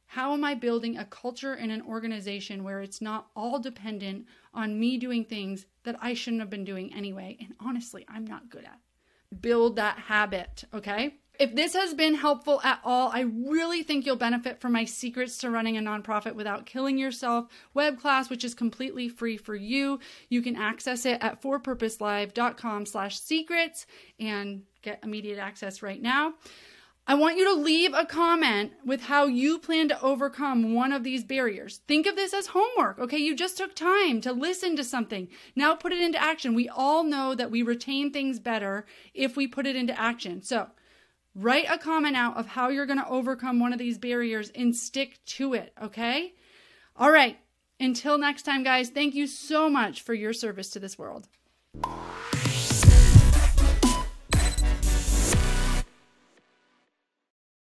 How 0.06 0.34
am 0.34 0.44
I 0.44 0.56
building 0.56 0.98
a 0.98 1.06
culture 1.06 1.56
in 1.56 1.72
an 1.72 1.82
organization 1.84 2.66
where 2.66 2.82
it's 2.82 3.00
not 3.00 3.30
all 3.34 3.60
dependent 3.60 4.26
on 4.54 4.78
me 4.78 4.98
doing 4.98 5.24
things 5.24 5.66
that 5.84 5.96
I 6.02 6.14
shouldn't 6.14 6.42
have 6.42 6.50
been 6.50 6.66
doing 6.66 6.94
anyway? 6.94 7.38
And 7.40 7.56
honestly, 7.62 8.06
I'm 8.10 8.28
not 8.28 8.50
good 8.50 8.66
at. 8.66 8.82
Build 9.40 9.78
that 9.78 9.98
habit, 9.98 10.66
okay? 10.74 11.16
If 11.40 11.56
this 11.56 11.74
has 11.74 11.94
been 11.94 12.14
helpful 12.14 12.62
at 12.64 12.82
all, 12.84 13.10
I 13.12 13.22
really 13.22 13.84
think 13.84 14.06
you'll 14.06 14.16
benefit 14.16 14.60
from 14.60 14.74
my 14.74 14.86
secrets 14.86 15.38
to 15.40 15.50
running 15.50 15.78
a 15.78 15.82
nonprofit 15.82 16.36
without 16.36 16.66
killing 16.66 16.98
yourself 16.98 17.48
web 17.74 18.00
class, 18.00 18.30
which 18.30 18.44
is 18.44 18.54
completely 18.54 19.10
free 19.10 19.38
for 19.38 19.56
you. 19.56 20.00
You 20.30 20.42
can 20.42 20.56
access 20.56 21.06
it 21.06 21.18
at 21.22 21.42
forpurposelive.com 21.42 22.86
slash 22.86 23.20
secrets 23.20 23.88
and 24.20 24.64
get 24.82 25.00
immediate 25.04 25.40
access 25.40 25.82
right 25.82 26.02
now. 26.02 26.34
I 27.08 27.16
want 27.16 27.38
you 27.38 27.46
to 27.46 27.60
leave 27.60 27.94
a 27.94 28.06
comment 28.06 28.74
with 28.86 29.02
how 29.02 29.26
you 29.26 29.58
plan 29.58 29.88
to 29.88 30.02
overcome 30.02 30.76
one 30.76 30.94
of 30.94 31.04
these 31.04 31.24
barriers. 31.24 31.82
Think 31.88 32.06
of 32.06 32.16
this 32.16 32.34
as 32.34 32.48
homework. 32.48 33.00
Okay, 33.00 33.18
you 33.18 33.36
just 33.36 33.58
took 33.58 33.74
time 33.74 34.22
to 34.22 34.32
listen 34.32 34.76
to 34.76 34.84
something. 34.84 35.28
Now 35.56 35.74
put 35.74 35.92
it 35.92 36.02
into 36.02 36.22
action. 36.22 36.54
We 36.54 36.70
all 36.70 37.04
know 37.04 37.34
that 37.34 37.50
we 37.50 37.64
retain 37.64 38.12
things 38.12 38.40
better 38.40 38.86
if 39.16 39.36
we 39.36 39.48
put 39.48 39.66
it 39.66 39.76
into 39.76 40.00
action. 40.00 40.44
So, 40.44 40.68
Write 41.34 41.66
a 41.70 41.78
comment 41.78 42.16
out 42.16 42.36
of 42.36 42.48
how 42.48 42.70
you're 42.70 42.86
going 42.86 43.00
to 43.00 43.08
overcome 43.08 43.60
one 43.60 43.72
of 43.72 43.80
these 43.80 43.98
barriers 43.98 44.52
and 44.54 44.76
stick 44.76 45.20
to 45.26 45.54
it, 45.54 45.74
okay? 45.82 46.34
All 46.96 47.12
right. 47.12 47.38
Until 47.80 48.18
next 48.18 48.44
time, 48.44 48.64
guys, 48.64 48.90
thank 48.90 49.16
you 49.16 49.26
so 49.26 49.70
much 49.70 50.02
for 50.02 50.14
your 50.14 50.34
service 50.34 50.70
to 50.72 50.80
this 50.80 51.00
world. 51.00 51.28